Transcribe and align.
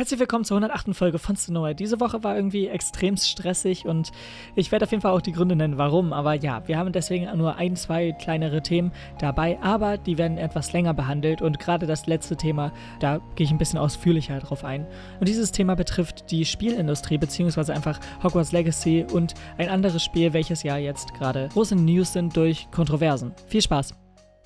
Herzlich 0.00 0.18
willkommen 0.18 0.46
zur 0.46 0.56
108. 0.56 0.96
Folge 0.96 1.18
von 1.18 1.36
Sonora. 1.36 1.74
Diese 1.74 2.00
Woche 2.00 2.24
war 2.24 2.34
irgendwie 2.34 2.68
extrem 2.68 3.18
stressig 3.18 3.84
und 3.84 4.12
ich 4.56 4.72
werde 4.72 4.86
auf 4.86 4.92
jeden 4.92 5.02
Fall 5.02 5.12
auch 5.12 5.20
die 5.20 5.32
Gründe 5.32 5.54
nennen, 5.54 5.76
warum. 5.76 6.14
Aber 6.14 6.32
ja, 6.32 6.66
wir 6.66 6.78
haben 6.78 6.90
deswegen 6.90 7.28
nur 7.36 7.56
ein, 7.56 7.76
zwei 7.76 8.12
kleinere 8.12 8.62
Themen 8.62 8.92
dabei, 9.18 9.58
aber 9.60 9.98
die 9.98 10.16
werden 10.16 10.38
etwas 10.38 10.72
länger 10.72 10.94
behandelt 10.94 11.42
und 11.42 11.58
gerade 11.58 11.86
das 11.86 12.06
letzte 12.06 12.38
Thema, 12.38 12.72
da 13.00 13.20
gehe 13.36 13.44
ich 13.44 13.50
ein 13.50 13.58
bisschen 13.58 13.78
ausführlicher 13.78 14.38
drauf 14.38 14.64
ein. 14.64 14.86
Und 15.18 15.28
dieses 15.28 15.52
Thema 15.52 15.76
betrifft 15.76 16.30
die 16.30 16.46
Spielindustrie, 16.46 17.18
beziehungsweise 17.18 17.74
einfach 17.74 18.00
Hogwarts 18.22 18.52
Legacy 18.52 19.04
und 19.12 19.34
ein 19.58 19.68
anderes 19.68 20.02
Spiel, 20.02 20.32
welches 20.32 20.62
ja 20.62 20.78
jetzt 20.78 21.12
gerade 21.12 21.50
große 21.52 21.76
News 21.76 22.14
sind 22.14 22.34
durch 22.38 22.70
Kontroversen. 22.70 23.34
Viel 23.48 23.60
Spaß! 23.60 23.92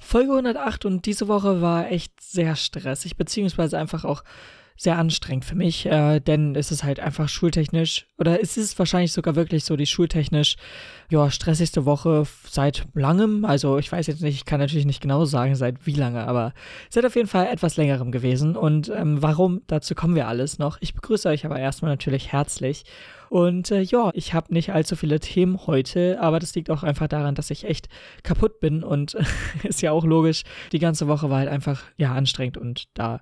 Folge 0.01 0.33
108 0.33 0.85
und 0.85 1.07
diese 1.07 1.29
Woche 1.29 1.63
war 1.63 1.93
echt 1.93 2.21
sehr 2.21 2.57
stressig, 2.57 3.17
beziehungsweise 3.17 3.79
einfach 3.79 4.05
auch 4.05 4.25
sehr 4.77 4.99
anstrengend 4.99 5.45
für 5.45 5.55
mich, 5.55 5.87
äh, 5.87 6.19
denn 6.19 6.57
es 6.57 6.73
ist 6.73 6.83
halt 6.83 6.99
einfach 6.99 7.29
schultechnisch, 7.29 8.07
oder 8.19 8.43
es 8.43 8.57
ist 8.57 8.79
wahrscheinlich 8.79 9.13
sogar 9.13 9.37
wirklich 9.37 9.65
so 9.65 9.77
die 9.77 9.87
schultechnisch, 9.87 10.57
ja, 11.11 11.31
stressigste 11.31 11.85
Woche 11.85 12.25
seit 12.49 12.85
langem. 12.95 13.45
Also 13.45 13.79
ich 13.79 13.93
weiß 13.93 14.07
jetzt 14.09 14.23
nicht, 14.23 14.35
ich 14.35 14.45
kann 14.45 14.59
natürlich 14.59 14.87
nicht 14.87 15.01
genau 15.01 15.27
sagen, 15.27 15.55
seit 15.55 15.87
wie 15.87 15.95
lange, 15.95 16.27
aber 16.27 16.55
seit 16.91 17.07
auf 17.07 17.15
jeden 17.15 17.29
Fall 17.29 17.47
etwas 17.47 17.77
längerem 17.77 18.11
gewesen. 18.11 18.57
Und 18.57 18.89
ähm, 18.89 19.23
warum, 19.23 19.63
dazu 19.69 19.95
kommen 19.95 20.17
wir 20.17 20.27
alles 20.27 20.59
noch. 20.59 20.79
Ich 20.81 20.95
begrüße 20.95 21.29
euch 21.29 21.45
aber 21.45 21.59
erstmal 21.59 21.93
natürlich 21.93 22.33
herzlich. 22.33 22.85
Und 23.29 23.71
äh, 23.71 23.81
ja, 23.81 24.11
ich 24.15 24.35
habe 24.35 24.53
nicht 24.53 24.73
allzu 24.73 24.97
viele 24.97 25.21
Themen 25.21 25.67
heute, 25.67 26.21
aber 26.21 26.41
das 26.41 26.55
liegt 26.55 26.71
auch 26.71 26.83
einfach 26.83 27.09
daran, 27.09 27.35
dass 27.35 27.51
ich 27.51 27.65
echt 27.65 27.89
kaputt 28.23 28.61
bin 28.61 28.83
und 28.83 29.17
ist 29.63 29.83
ja 29.83 29.93
auch 29.93 30.05
logisch. 30.05 30.43
Die 30.73 30.79
ganze 30.79 31.07
Woche 31.07 31.31
war 31.31 31.39
halt 31.39 31.49
einfach 31.49 31.83
ja 31.97 32.13
anstrengend 32.13 32.59
und 32.59 32.85
da 32.95 33.21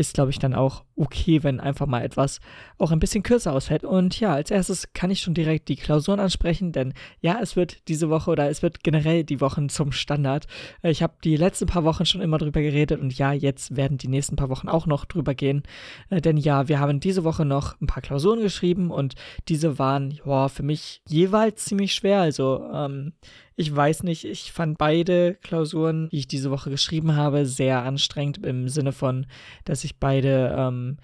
ist, 0.00 0.14
glaube 0.14 0.30
ich, 0.30 0.38
dann 0.38 0.54
auch 0.54 0.84
okay, 0.96 1.42
wenn 1.42 1.60
einfach 1.60 1.86
mal 1.86 2.02
etwas 2.02 2.40
auch 2.78 2.90
ein 2.90 3.00
bisschen 3.00 3.22
kürzer 3.22 3.52
ausfällt. 3.52 3.84
Und 3.84 4.18
ja, 4.18 4.32
als 4.32 4.50
erstes 4.50 4.92
kann 4.94 5.10
ich 5.10 5.20
schon 5.20 5.34
direkt 5.34 5.68
die 5.68 5.76
Klausuren 5.76 6.20
ansprechen, 6.20 6.72
denn 6.72 6.94
ja, 7.20 7.38
es 7.40 7.54
wird 7.54 7.86
diese 7.88 8.08
Woche 8.08 8.30
oder 8.30 8.48
es 8.48 8.62
wird 8.62 8.82
generell 8.82 9.24
die 9.24 9.42
Wochen 9.42 9.68
zum 9.68 9.92
Standard. 9.92 10.46
Äh, 10.82 10.90
ich 10.90 11.02
habe 11.02 11.14
die 11.22 11.36
letzten 11.36 11.66
paar 11.66 11.84
Wochen 11.84 12.06
schon 12.06 12.22
immer 12.22 12.38
drüber 12.38 12.62
geredet 12.62 13.00
und 13.00 13.16
ja, 13.16 13.32
jetzt 13.32 13.76
werden 13.76 13.98
die 13.98 14.08
nächsten 14.08 14.36
paar 14.36 14.48
Wochen 14.48 14.68
auch 14.68 14.86
noch 14.86 15.04
drüber 15.04 15.34
gehen. 15.34 15.62
Äh, 16.08 16.22
denn 16.22 16.38
ja, 16.38 16.68
wir 16.68 16.80
haben 16.80 17.00
diese 17.00 17.24
Woche 17.24 17.44
noch 17.44 17.78
ein 17.80 17.86
paar 17.86 18.02
Klausuren 18.02 18.40
geschrieben 18.40 18.90
und 18.90 19.14
diese 19.48 19.78
waren 19.78 20.18
ja 20.24 20.48
für 20.48 20.62
mich 20.62 21.02
jeweils 21.06 21.66
ziemlich 21.66 21.92
schwer. 21.92 22.22
Also 22.22 22.64
ähm, 22.72 23.12
ich 23.60 23.76
weiß 23.76 24.04
nicht, 24.04 24.24
ich 24.24 24.52
fand 24.52 24.78
beide 24.78 25.34
Klausuren, 25.34 26.08
die 26.08 26.20
ich 26.20 26.26
diese 26.26 26.50
Woche 26.50 26.70
geschrieben 26.70 27.14
habe, 27.14 27.44
sehr 27.44 27.82
anstrengend 27.82 28.38
im 28.38 28.70
Sinne 28.70 28.92
von, 28.92 29.26
dass 29.66 29.84
ich 29.84 29.98
beide 29.98 30.54
ähm, 30.56 30.96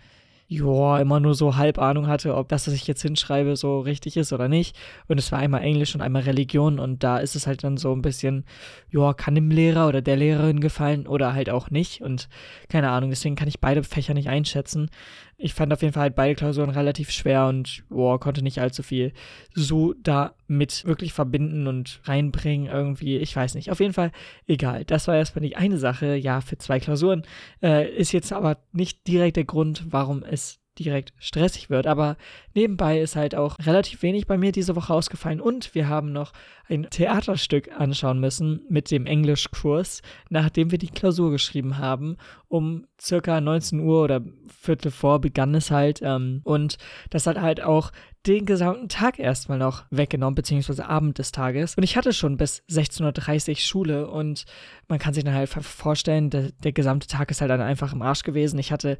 ja, 0.49 0.99
immer 0.99 1.21
nur 1.21 1.35
so 1.35 1.57
halb 1.57 1.79
Ahnung 1.79 2.07
hatte, 2.07 2.35
ob 2.35 2.49
das, 2.49 2.67
was 2.67 2.73
ich 2.73 2.87
jetzt 2.87 3.03
hinschreibe, 3.03 3.57
so 3.57 3.81
richtig 3.81 4.17
ist 4.17 4.33
oder 4.33 4.49
nicht. 4.49 4.75
Und 5.07 5.19
es 5.19 5.31
war 5.33 5.39
einmal 5.39 5.63
Englisch 5.63 5.95
und 5.95 6.01
einmal 6.01 6.23
Religion 6.23 6.79
und 6.79 7.03
da 7.03 7.19
ist 7.19 7.37
es 7.37 7.47
halt 7.47 7.63
dann 7.63 7.77
so 7.77 7.93
ein 7.93 8.01
bisschen, 8.01 8.47
ja, 8.91 9.13
kann 9.13 9.35
dem 9.35 9.51
Lehrer 9.51 9.87
oder 9.87 10.01
der 10.01 10.17
Lehrerin 10.17 10.61
gefallen 10.61 11.07
oder 11.07 11.35
halt 11.35 11.51
auch 11.51 11.71
nicht. 11.71 12.01
Und 12.01 12.31
keine 12.71 12.89
Ahnung, 12.91 13.11
deswegen 13.11 13.37
kann 13.37 13.49
ich 13.49 13.61
beide 13.61 13.83
Fächer 13.83 14.15
nicht 14.15 14.31
einschätzen 14.31 14.89
ich 15.39 15.55
fand 15.55 15.73
auf 15.73 15.83
jeden 15.83 15.93
Fall 15.93 16.05
halt 16.05 16.15
beide 16.15 16.35
Klausuren 16.35 16.71
relativ 16.71 17.11
schwer 17.11 17.47
und 17.47 17.85
boah, 17.89 18.19
konnte 18.19 18.43
nicht 18.43 18.61
allzu 18.61 18.83
viel 18.83 19.13
so 19.55 19.93
damit 19.93 20.85
wirklich 20.87 21.13
verbinden 21.13 21.67
und 21.67 22.01
reinbringen 22.05 22.69
irgendwie. 22.69 23.19
Ich 23.19 23.37
weiß 23.37 23.55
nicht. 23.55 23.71
Auf 23.71 23.81
jeden 23.81 23.93
Fall 23.93 24.13
egal. 24.47 24.85
Das 24.85 25.09
war 25.09 25.17
erstmal 25.17 25.47
die 25.47 25.57
eine 25.57 25.79
Sache. 25.79 26.17
Ja, 26.17 26.41
für 26.41 26.57
zwei 26.59 26.81
Klausuren 26.81 27.23
äh, 27.63 27.89
ist 27.95 28.13
jetzt 28.13 28.33
aber 28.33 28.59
nicht 28.73 29.07
direkt 29.07 29.37
der 29.37 29.45
Grund, 29.45 29.85
warum 29.91 30.23
es 30.23 30.59
direkt 30.79 31.13
stressig 31.19 31.71
wird. 31.71 31.87
Aber 31.87 32.17
nebenbei 32.55 33.01
ist 33.01 33.17
halt 33.17 33.35
auch 33.35 33.57
relativ 33.65 34.03
wenig 34.03 34.27
bei 34.27 34.39
mir 34.39 34.53
diese 34.53 34.77
Woche 34.77 34.93
ausgefallen 34.93 35.41
und 35.41 35.75
wir 35.75 35.89
haben 35.89 36.13
noch 36.13 36.33
ein 36.69 36.89
Theaterstück 36.91 37.71
anschauen 37.79 38.19
müssen 38.19 38.63
mit 38.69 38.91
dem 38.91 39.07
Englischkurs, 39.07 40.03
nachdem 40.31 40.71
wir 40.71 40.79
die 40.79 40.89
Klausur 40.89 41.31
geschrieben 41.31 41.79
haben. 41.79 42.17
Um 42.49 42.87
circa 43.01 43.41
19 43.41 43.81
Uhr 43.81 44.03
oder 44.03 44.23
Viertel 44.61 44.91
vor 44.91 45.21
begann 45.21 45.55
es 45.55 45.71
halt 45.71 46.01
ähm, 46.03 46.41
und 46.45 46.79
das 47.11 47.27
hat 47.27 47.41
halt 47.41 47.63
auch 47.63 47.93
den 48.27 48.45
gesamten 48.45 48.89
Tag 48.89 49.19
erstmal 49.19 49.59
noch 49.59 49.85
weggenommen, 49.91 50.35
beziehungsweise 50.35 50.87
Abend 50.87 51.19
des 51.19 51.33
Tages. 51.33 51.77
Und 51.77 51.85
ich 51.85 51.97
hatte 51.97 52.13
schon 52.13 52.37
bis 52.37 52.63
16.30 52.69 53.51
Uhr 53.51 53.57
Schule 53.57 54.11
und 54.11 54.45
man 54.89 54.99
kann 54.99 55.15
sich 55.15 55.25
dann 55.25 55.35
halt 55.35 55.49
vorstellen, 55.49 56.31
der, 56.31 56.51
der 56.53 56.73
gesamte 56.73 57.07
Tag 57.07 57.31
ist 57.31 57.41
halt 57.41 57.51
dann 57.51 57.61
einfach 57.61 57.93
im 57.93 58.03
Arsch 58.03 58.23
gewesen. 58.23 58.59
Ich 58.59 58.73
hatte 58.73 58.99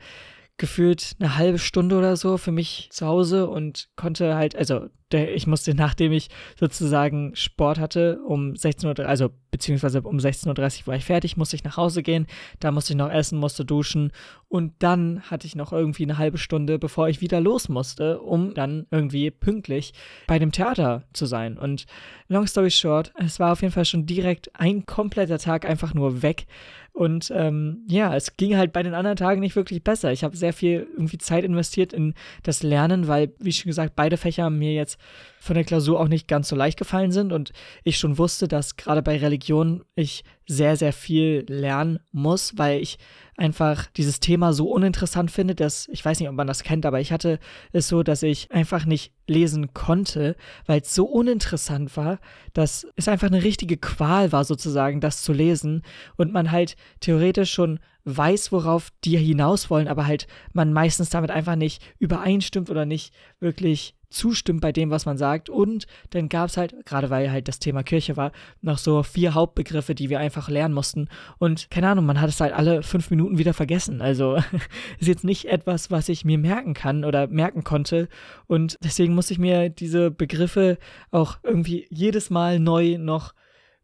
gefühlt 0.59 1.17
eine 1.19 1.37
halbe 1.37 1.59
Stunde 1.59 1.97
oder 1.97 2.17
so 2.17 2.39
für 2.39 2.53
mich 2.53 2.89
zu 2.91 3.07
Hause 3.07 3.49
und 3.49 3.89
konnte 3.97 4.35
halt, 4.35 4.57
also 4.57 4.89
ich 5.13 5.47
musste, 5.47 5.75
nachdem 5.77 6.13
ich 6.13 6.29
sozusagen 6.59 7.35
Sport 7.37 7.79
hatte, 7.79 8.21
um 8.27 8.57
16 8.57 8.89
Uhr, 8.89 8.99
also 9.07 9.31
beziehungsweise 9.51 10.03
um 10.03 10.17
16.30 10.17 10.81
Uhr 10.81 10.87
war 10.87 10.97
ich 10.97 11.05
fertig, 11.05 11.37
musste 11.37 11.57
ich 11.57 11.65
nach 11.65 11.77
Hause 11.77 12.03
gehen, 12.03 12.27
da 12.59 12.73
musste 12.73 12.93
ich 12.93 12.97
noch 12.97 13.11
essen, 13.11 13.39
musste 13.39 13.65
duschen 13.65 14.13
und 14.49 14.73
dann 14.79 15.23
hatte 15.23 15.47
ich 15.47 15.57
noch 15.57 15.73
irgendwie 15.73 16.05
eine 16.05 16.19
halbe 16.19 16.39
Stunde, 16.39 16.79
bevor 16.79 17.09
ich 17.09 17.21
wieder 17.21 17.41
los 17.41 17.69
musste, 17.69 18.21
um 18.21 18.55
dann 18.55 18.87
irgendwie 18.91 19.31
pünktlich 19.31 19.93
bei 20.27 20.39
dem 20.39 20.53
Theater 20.53 21.05
zu 21.13 21.27
sein. 21.27 21.59
Und 21.59 21.87
long 22.29 22.47
story 22.47 22.71
short, 22.71 23.13
es 23.17 23.39
war 23.39 23.53
auf 23.53 23.63
jeden 23.63 23.73
Fall 23.73 23.85
schon 23.85 24.07
direkt 24.07 24.59
ein 24.59 24.87
kompletter 24.87 25.39
Tag 25.39 25.69
einfach 25.69 25.95
nur 25.95 26.23
weg. 26.23 26.47
Und 26.97 27.31
ähm, 27.37 27.85
ja, 27.89 28.17
es 28.17 28.39
ging 28.39 28.57
halt 28.57 28.73
bei 28.73 28.83
den 28.83 28.95
anderen 28.95 29.19
Tagen 29.19 29.41
nicht 29.41 29.55
wirklich 29.55 29.85
besser. 29.85 30.13
Ich 30.13 30.25
habe 30.25 30.35
sehr 30.35 30.55
viel 30.55 30.87
irgendwie 30.95 31.19
Zeit 31.19 31.45
investiert 31.45 31.93
in 31.93 32.15
das 32.43 32.63
Lernen, 32.63 33.07
weil, 33.07 33.35
wie 33.39 33.53
schon 33.53 33.69
gesagt, 33.69 33.97
beide 33.97 34.17
Fächer 34.17 34.49
mir 34.49 34.73
jetzt 34.73 34.99
von 35.47 35.55
der 35.55 35.65
Klausur 35.65 36.01
auch 36.01 36.09
nicht 36.09 36.29
ganz 36.29 36.49
so 36.49 36.57
leicht 36.57 36.79
gefallen 36.79 37.13
sind 37.13 37.33
und 37.33 37.53
ich 37.85 37.99
schon 37.99 38.19
wusste, 38.19 38.49
dass 38.49 38.77
gerade 38.77 39.03
bei 39.03 39.17
Religion 39.17 39.85
ich 39.95 40.25
sehr, 40.47 40.77
sehr 40.77 40.93
viel 40.93 41.45
lernen 41.49 41.99
muss, 42.13 42.59
weil 42.59 42.81
ich 42.81 42.99
einfach 43.37 43.87
dieses 43.97 44.21
Thema 44.21 44.53
so 44.53 44.71
uninteressant 44.71 45.31
finde, 45.31 45.55
dass 45.55 45.89
ich 45.89 46.05
weiß 46.05 46.21
nicht, 46.21 46.29
ob 46.29 46.35
man 46.35 46.47
das 46.47 46.63
kennt, 46.63 46.87
aber 46.87 47.01
ich 47.01 47.13
hatte 47.13 47.39
es 47.73 47.89
so, 47.89 48.03
dass 48.03 48.23
ich 48.23 48.51
einfach 48.53 48.87
nicht 48.87 49.13
lesen 49.27 49.75
konnte, 49.75 50.37
weil 50.67 50.81
es 50.81 50.95
so 50.95 51.05
uninteressant 51.05 51.97
war, 51.97 52.19
dass 52.53 52.87
es 52.97 53.09
einfach 53.09 53.29
eine 53.29 53.43
richtige 53.43 53.77
Qual 53.77 54.33
war, 54.33 54.45
sozusagen, 54.45 55.01
das 55.01 55.23
zu 55.23 55.33
lesen 55.33 55.83
und 56.17 56.33
man 56.33 56.51
halt 56.51 56.77
theoretisch 57.01 57.53
schon 57.53 57.81
weiß, 58.05 58.53
worauf 58.53 58.91
die 59.05 59.19
hinaus 59.19 59.69
wollen, 59.69 59.89
aber 59.89 60.07
halt 60.07 60.29
man 60.53 60.73
meistens 60.73 61.11
damit 61.11 61.33
einfach 61.33 61.57
nicht 61.57 61.83
übereinstimmt 61.99 62.71
oder 62.71 62.87
nicht 62.87 63.13
wirklich 63.41 63.96
zustimmt 64.09 64.61
bei 64.61 64.73
dem, 64.73 64.91
was 64.91 65.07
man 65.07 65.19
sagt. 65.19 65.49
Und 65.51 65.87
dann 66.11 66.29
gab 66.29 66.49
es 66.49 66.57
halt, 66.57 66.75
gerade 66.87 67.11
weil 67.11 67.31
halt 67.31 67.49
das 67.49 67.59
Thema 67.59 67.83
Kirche 67.83 68.17
war, 68.17 68.33
noch 68.61 68.79
so 68.79 69.03
vier 69.03 69.35
Hauptbegriffe, 69.35 69.95
die 69.95 70.11
wir 70.11 70.19
einfach 70.19 70.49
lernen 70.49 70.75
mussten. 70.75 71.09
Und 71.39 71.71
keine 71.71 71.89
Ahnung, 71.89 72.07
man 72.07 72.21
hat 72.21 72.29
es 72.29 72.41
halt 72.41 72.53
alle 72.53 72.83
fünf 72.83 73.11
Minuten 73.11 73.39
wieder 73.39 73.55
vergessen. 73.55 74.01
Also 74.01 74.37
ist 74.99 75.09
jetzt 75.09 75.25
nicht 75.25 75.47
etwas, 75.47 75.91
was 75.91 76.09
ich 76.09 76.25
mir 76.25 76.39
merken 76.39 76.75
kann 76.75 77.05
oder 77.05 77.27
merken 77.27 77.65
konnte. 77.65 78.09
Und 78.47 78.77
deswegen 78.83 79.15
muss 79.15 79.31
ich 79.31 79.39
mir 79.39 79.69
diese 79.69 80.11
Begriffe 80.11 80.79
auch 81.11 81.39
irgendwie 81.43 81.87
jedes 81.91 82.31
Mal 82.31 82.59
neu 82.59 82.99
noch 82.99 83.35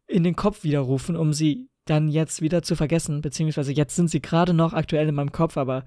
in 0.07 0.25
den 0.25 0.37
Kopf 0.37 0.65
widerrufen, 0.65 1.17
um 1.17 1.33
sie 1.33 1.69
dann 1.85 2.09
jetzt 2.09 2.43
wieder 2.43 2.63
zu 2.63 2.77
vergessen. 2.77 3.21
Beziehungsweise 3.23 3.73
jetzt 3.73 3.97
sind 3.97 4.09
sie 4.09 4.21
gerade 4.21 4.55
noch 4.55 4.73
aktuell 4.73 5.09
in 5.09 5.15
meinem 5.15 5.33
Kopf, 5.33 5.57
aber 5.57 5.85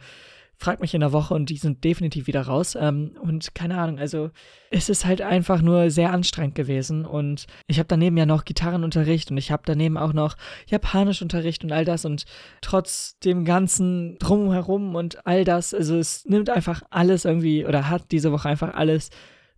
fragt 0.57 0.81
mich 0.81 0.93
in 0.93 1.01
der 1.01 1.11
Woche 1.11 1.33
und 1.33 1.49
die 1.49 1.57
sind 1.57 1.83
definitiv 1.83 2.27
wieder 2.27 2.41
raus. 2.41 2.77
Ähm, 2.79 3.17
und 3.21 3.53
keine 3.55 3.77
Ahnung, 3.77 3.99
also 3.99 4.31
es 4.71 4.89
ist 4.89 5.05
halt 5.05 5.21
einfach 5.21 5.61
nur 5.61 5.89
sehr 5.91 6.11
anstrengend 6.11 6.55
gewesen. 6.55 7.05
Und 7.05 7.45
ich 7.67 7.79
habe 7.79 7.87
daneben 7.87 8.17
ja 8.17 8.25
noch 8.25 8.45
Gitarrenunterricht 8.45 9.31
und 9.31 9.37
ich 9.37 9.51
habe 9.51 9.63
daneben 9.65 9.97
auch 9.97 10.13
noch 10.13 10.35
Japanischunterricht 10.67 11.63
und 11.63 11.71
all 11.71 11.85
das. 11.85 12.05
Und 12.05 12.25
trotz 12.61 13.17
dem 13.19 13.45
ganzen 13.45 14.17
Drumherum 14.19 14.95
und 14.95 15.25
all 15.25 15.43
das, 15.43 15.73
also 15.73 15.97
es 15.97 16.25
nimmt 16.25 16.49
einfach 16.49 16.83
alles 16.89 17.25
irgendwie 17.25 17.65
oder 17.65 17.89
hat 17.89 18.11
diese 18.11 18.31
Woche 18.31 18.49
einfach 18.49 18.73
alles 18.73 19.09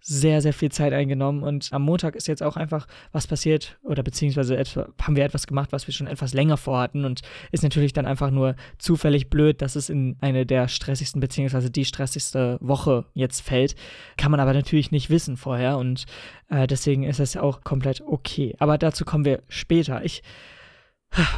sehr, 0.09 0.41
sehr 0.41 0.53
viel 0.53 0.71
Zeit 0.71 0.93
eingenommen 0.93 1.43
und 1.43 1.67
am 1.73 1.81
Montag 1.81 2.15
ist 2.15 2.29
jetzt 2.29 2.41
auch 2.41 2.55
einfach 2.55 2.87
was 3.11 3.27
passiert 3.27 3.77
oder 3.83 4.03
beziehungsweise 4.03 4.55
etwa, 4.55 4.87
haben 5.01 5.17
wir 5.17 5.25
etwas 5.25 5.47
gemacht, 5.47 5.73
was 5.73 5.85
wir 5.85 5.93
schon 5.93 6.07
etwas 6.07 6.33
länger 6.33 6.55
vorhatten 6.55 7.03
und 7.03 7.23
ist 7.51 7.63
natürlich 7.63 7.91
dann 7.91 8.05
einfach 8.05 8.31
nur 8.31 8.55
zufällig 8.77 9.29
blöd, 9.29 9.61
dass 9.61 9.75
es 9.75 9.89
in 9.89 10.15
eine 10.21 10.45
der 10.45 10.69
stressigsten 10.69 11.19
beziehungsweise 11.19 11.69
die 11.69 11.83
stressigste 11.83 12.57
Woche 12.61 13.03
jetzt 13.15 13.41
fällt. 13.41 13.75
Kann 14.15 14.31
man 14.31 14.39
aber 14.39 14.53
natürlich 14.53 14.91
nicht 14.91 15.09
wissen 15.09 15.35
vorher 15.35 15.77
und 15.77 16.05
äh, 16.49 16.67
deswegen 16.67 17.03
ist 17.03 17.19
es 17.19 17.35
auch 17.35 17.65
komplett 17.65 17.99
okay. 17.99 18.55
Aber 18.59 18.77
dazu 18.77 19.03
kommen 19.03 19.25
wir 19.25 19.43
später. 19.49 20.05
Ich 20.05 20.23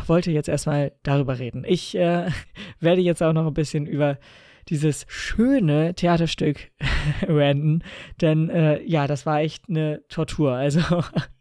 wollte 0.05 0.29
jetzt 0.29 0.47
erstmal 0.47 0.91
darüber 1.01 1.39
reden. 1.39 1.65
Ich 1.67 1.95
äh, 1.97 2.29
werde 2.79 3.01
jetzt 3.01 3.23
auch 3.23 3.33
noch 3.33 3.47
ein 3.47 3.53
bisschen 3.55 3.87
über 3.87 4.19
dieses 4.69 5.05
schöne 5.07 5.93
Theaterstück 5.95 6.71
ranten, 7.27 7.83
denn 8.21 8.49
äh, 8.49 8.81
ja, 8.83 9.07
das 9.07 9.25
war 9.25 9.39
echt 9.39 9.69
eine 9.69 10.01
Tortur. 10.09 10.53
Also 10.53 10.81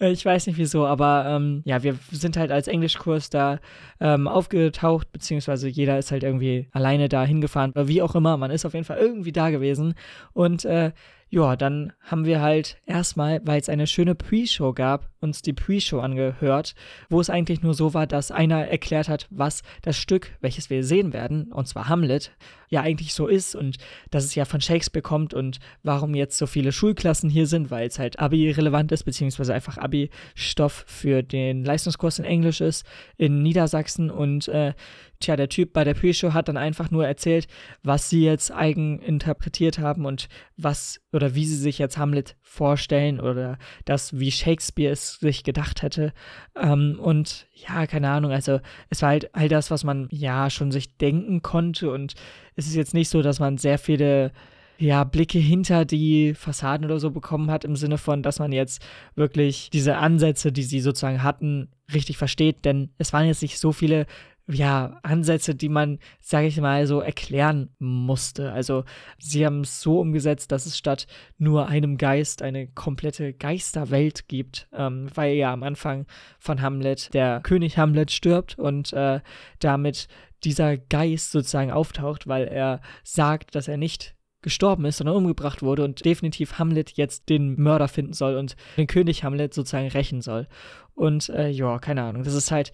Äh, 0.00 0.12
ich 0.12 0.24
weiß 0.24 0.46
nicht 0.46 0.58
wieso, 0.58 0.86
aber 0.86 1.24
ähm, 1.26 1.62
ja, 1.64 1.82
wir 1.82 1.96
sind 2.10 2.36
halt 2.36 2.50
als 2.50 2.68
Englischkurs 2.68 3.30
da 3.30 3.60
ähm, 4.00 4.28
aufgetaucht, 4.28 5.10
beziehungsweise 5.12 5.68
jeder 5.68 5.98
ist 5.98 6.10
halt 6.10 6.22
irgendwie 6.22 6.68
alleine 6.72 7.08
da 7.08 7.24
hingefahren, 7.24 7.72
oder 7.72 7.88
wie 7.88 8.02
auch 8.02 8.14
immer, 8.14 8.36
man 8.36 8.50
ist 8.50 8.64
auf 8.66 8.74
jeden 8.74 8.84
Fall 8.84 8.98
irgendwie 8.98 9.32
da 9.32 9.50
gewesen. 9.50 9.94
Und 10.32 10.64
äh, 10.64 10.92
ja, 11.30 11.56
dann 11.56 11.92
haben 12.00 12.24
wir 12.24 12.40
halt 12.40 12.78
erstmal, 12.86 13.40
weil 13.44 13.60
es 13.60 13.68
eine 13.68 13.86
schöne 13.86 14.14
Pre-Show 14.14 14.72
gab, 14.72 15.10
uns 15.20 15.42
die 15.42 15.52
Pre-Show 15.52 16.00
angehört, 16.00 16.74
wo 17.10 17.20
es 17.20 17.28
eigentlich 17.28 17.62
nur 17.62 17.74
so 17.74 17.92
war, 17.92 18.06
dass 18.06 18.30
einer 18.30 18.66
erklärt 18.66 19.08
hat, 19.08 19.26
was 19.30 19.62
das 19.82 19.96
Stück, 19.96 20.30
welches 20.40 20.70
wir 20.70 20.82
sehen 20.84 21.12
werden, 21.12 21.52
und 21.52 21.68
zwar 21.68 21.88
Hamlet, 21.88 22.32
ja 22.70 22.82
eigentlich 22.82 23.14
so 23.14 23.26
ist 23.26 23.54
und 23.54 23.76
dass 24.10 24.24
es 24.24 24.34
ja 24.34 24.44
von 24.44 24.60
Shakespeare 24.60 25.02
kommt 25.02 25.34
und 25.34 25.58
warum 25.82 26.14
jetzt 26.14 26.38
so 26.38 26.46
viele 26.46 26.72
Schulklassen 26.72 27.30
hier 27.30 27.46
sind, 27.46 27.70
weil 27.70 27.88
es 27.88 27.98
halt 27.98 28.18
Abi-relevant 28.18 28.92
ist, 28.92 29.04
beziehungsweise 29.04 29.54
einfach 29.54 29.78
Abi-Stoff 29.78 30.84
für 30.86 31.22
den 31.22 31.64
Leistungskurs 31.64 32.18
in 32.18 32.24
Englisch 32.24 32.60
ist 32.60 32.86
in 33.16 33.42
Niedersachsen 33.42 34.10
und 34.10 34.48
äh, 34.48 34.74
tja, 35.20 35.36
der 35.36 35.48
Typ 35.48 35.72
bei 35.72 35.84
der 35.84 35.94
Pre-Show 35.94 36.32
hat 36.32 36.48
dann 36.48 36.56
einfach 36.56 36.90
nur 36.90 37.06
erzählt, 37.06 37.48
was 37.82 38.08
sie 38.08 38.24
jetzt 38.24 38.52
eigen 38.52 39.00
interpretiert 39.00 39.78
haben 39.78 40.06
und 40.06 40.28
was 40.56 41.00
oder 41.12 41.34
wie 41.34 41.44
sie 41.44 41.56
sich 41.56 41.78
jetzt 41.78 41.98
Hamlet 41.98 42.36
vorstellen 42.42 43.20
oder 43.20 43.58
das, 43.84 44.18
wie 44.18 44.30
Shakespeare 44.30 44.92
es 44.92 45.14
sich 45.14 45.44
gedacht 45.44 45.82
hätte. 45.82 46.12
Ähm, 46.56 46.98
und 47.00 47.48
ja, 47.52 47.86
keine 47.86 48.10
Ahnung, 48.10 48.32
also 48.32 48.60
es 48.90 49.02
war 49.02 49.10
halt 49.10 49.34
all 49.34 49.48
das, 49.48 49.70
was 49.70 49.84
man 49.84 50.08
ja 50.10 50.50
schon 50.50 50.70
sich 50.70 50.96
denken 50.96 51.42
konnte 51.42 51.90
und 51.90 52.14
es 52.56 52.66
ist 52.66 52.74
jetzt 52.74 52.94
nicht 52.94 53.08
so, 53.08 53.22
dass 53.22 53.40
man 53.40 53.58
sehr 53.58 53.78
viele 53.78 54.32
ja, 54.78 55.02
Blicke 55.02 55.38
hinter 55.38 55.84
die 55.84 56.34
Fassaden 56.34 56.84
oder 56.86 57.00
so 57.00 57.10
bekommen 57.10 57.50
hat, 57.50 57.64
im 57.64 57.74
Sinne 57.74 57.98
von, 57.98 58.22
dass 58.22 58.38
man 58.38 58.52
jetzt 58.52 58.80
wirklich 59.16 59.70
diese 59.70 59.96
Ansätze, 59.96 60.52
die 60.52 60.62
sie 60.62 60.80
sozusagen 60.80 61.24
hatten, 61.24 61.68
richtig 61.92 62.16
versteht, 62.16 62.64
denn 62.64 62.90
es 62.96 63.12
waren 63.12 63.26
jetzt 63.26 63.42
nicht 63.42 63.58
so 63.58 63.72
viele 63.72 64.06
ja, 64.50 64.98
Ansätze, 65.02 65.54
die 65.54 65.68
man, 65.68 65.98
sage 66.20 66.46
ich 66.46 66.58
mal, 66.58 66.86
so 66.86 67.00
erklären 67.00 67.70
musste. 67.78 68.52
Also 68.52 68.84
sie 69.18 69.44
haben 69.44 69.60
es 69.60 69.80
so 69.82 70.00
umgesetzt, 70.00 70.50
dass 70.52 70.64
es 70.64 70.78
statt 70.78 71.06
nur 71.36 71.68
einem 71.68 71.98
Geist 71.98 72.40
eine 72.42 72.66
komplette 72.66 73.34
Geisterwelt 73.34 74.26
gibt, 74.28 74.68
ähm, 74.72 75.08
weil 75.14 75.34
ja 75.34 75.52
am 75.52 75.62
Anfang 75.62 76.06
von 76.38 76.62
Hamlet 76.62 77.12
der 77.12 77.40
König 77.42 77.76
Hamlet 77.76 78.10
stirbt 78.10 78.58
und 78.58 78.92
äh, 78.94 79.20
damit 79.58 80.08
dieser 80.44 80.78
Geist 80.78 81.32
sozusagen 81.32 81.70
auftaucht, 81.70 82.26
weil 82.26 82.48
er 82.48 82.80
sagt, 83.02 83.54
dass 83.54 83.68
er 83.68 83.76
nicht 83.76 84.14
gestorben 84.40 84.84
ist, 84.84 84.98
sondern 84.98 85.16
umgebracht 85.16 85.62
wurde 85.62 85.84
und 85.84 86.04
definitiv 86.04 86.58
Hamlet 86.58 86.92
jetzt 86.92 87.28
den 87.28 87.60
Mörder 87.60 87.88
finden 87.88 88.12
soll 88.12 88.36
und 88.36 88.56
den 88.76 88.86
König 88.86 89.24
Hamlet 89.24 89.52
sozusagen 89.52 89.88
rächen 89.88 90.22
soll. 90.22 90.46
Und 90.94 91.28
äh, 91.28 91.48
ja, 91.48 91.78
keine 91.78 92.02
Ahnung, 92.02 92.22
das 92.22 92.34
ist 92.34 92.50
halt 92.50 92.72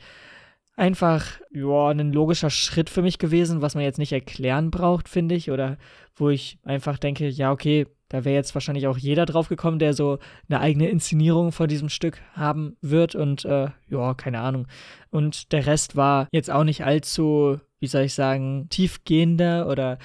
einfach, 0.76 1.26
ja, 1.52 1.88
ein 1.88 2.12
logischer 2.12 2.50
Schritt 2.50 2.90
für 2.90 3.02
mich 3.02 3.18
gewesen, 3.18 3.62
was 3.62 3.74
man 3.74 3.84
jetzt 3.84 3.98
nicht 3.98 4.12
erklären 4.12 4.70
braucht, 4.70 5.08
finde 5.08 5.34
ich, 5.34 5.50
oder 5.50 5.76
wo 6.16 6.30
ich 6.30 6.58
einfach 6.64 6.98
denke, 6.98 7.28
ja, 7.28 7.52
okay, 7.52 7.86
da 8.08 8.24
wäre 8.24 8.34
jetzt 8.34 8.54
wahrscheinlich 8.54 8.86
auch 8.86 8.98
jeder 8.98 9.26
drauf 9.26 9.48
gekommen, 9.48 9.78
der 9.78 9.92
so 9.92 10.18
eine 10.48 10.60
eigene 10.60 10.88
Inszenierung 10.88 11.52
von 11.52 11.68
diesem 11.68 11.88
Stück 11.88 12.20
haben 12.34 12.76
wird 12.80 13.14
und 13.14 13.44
äh, 13.44 13.68
ja, 13.88 14.14
keine 14.14 14.40
Ahnung. 14.40 14.68
Und 15.10 15.52
der 15.52 15.66
Rest 15.66 15.96
war 15.96 16.28
jetzt 16.30 16.50
auch 16.50 16.64
nicht 16.64 16.84
allzu, 16.84 17.58
wie 17.80 17.86
soll 17.86 18.02
ich 18.02 18.14
sagen, 18.14 18.68
tiefgehender 18.68 19.68
oder 19.68 19.98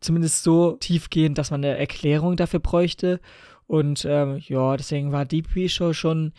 zumindest 0.00 0.42
so 0.42 0.72
tiefgehend, 0.72 1.38
dass 1.38 1.50
man 1.50 1.64
eine 1.64 1.78
Erklärung 1.78 2.36
dafür 2.36 2.60
bräuchte. 2.60 3.20
Und 3.66 4.04
ähm, 4.06 4.38
ja, 4.46 4.76
deswegen 4.76 5.12
war 5.12 5.24
die 5.24 5.42
Pre-Show 5.42 5.94
schon 5.94 6.32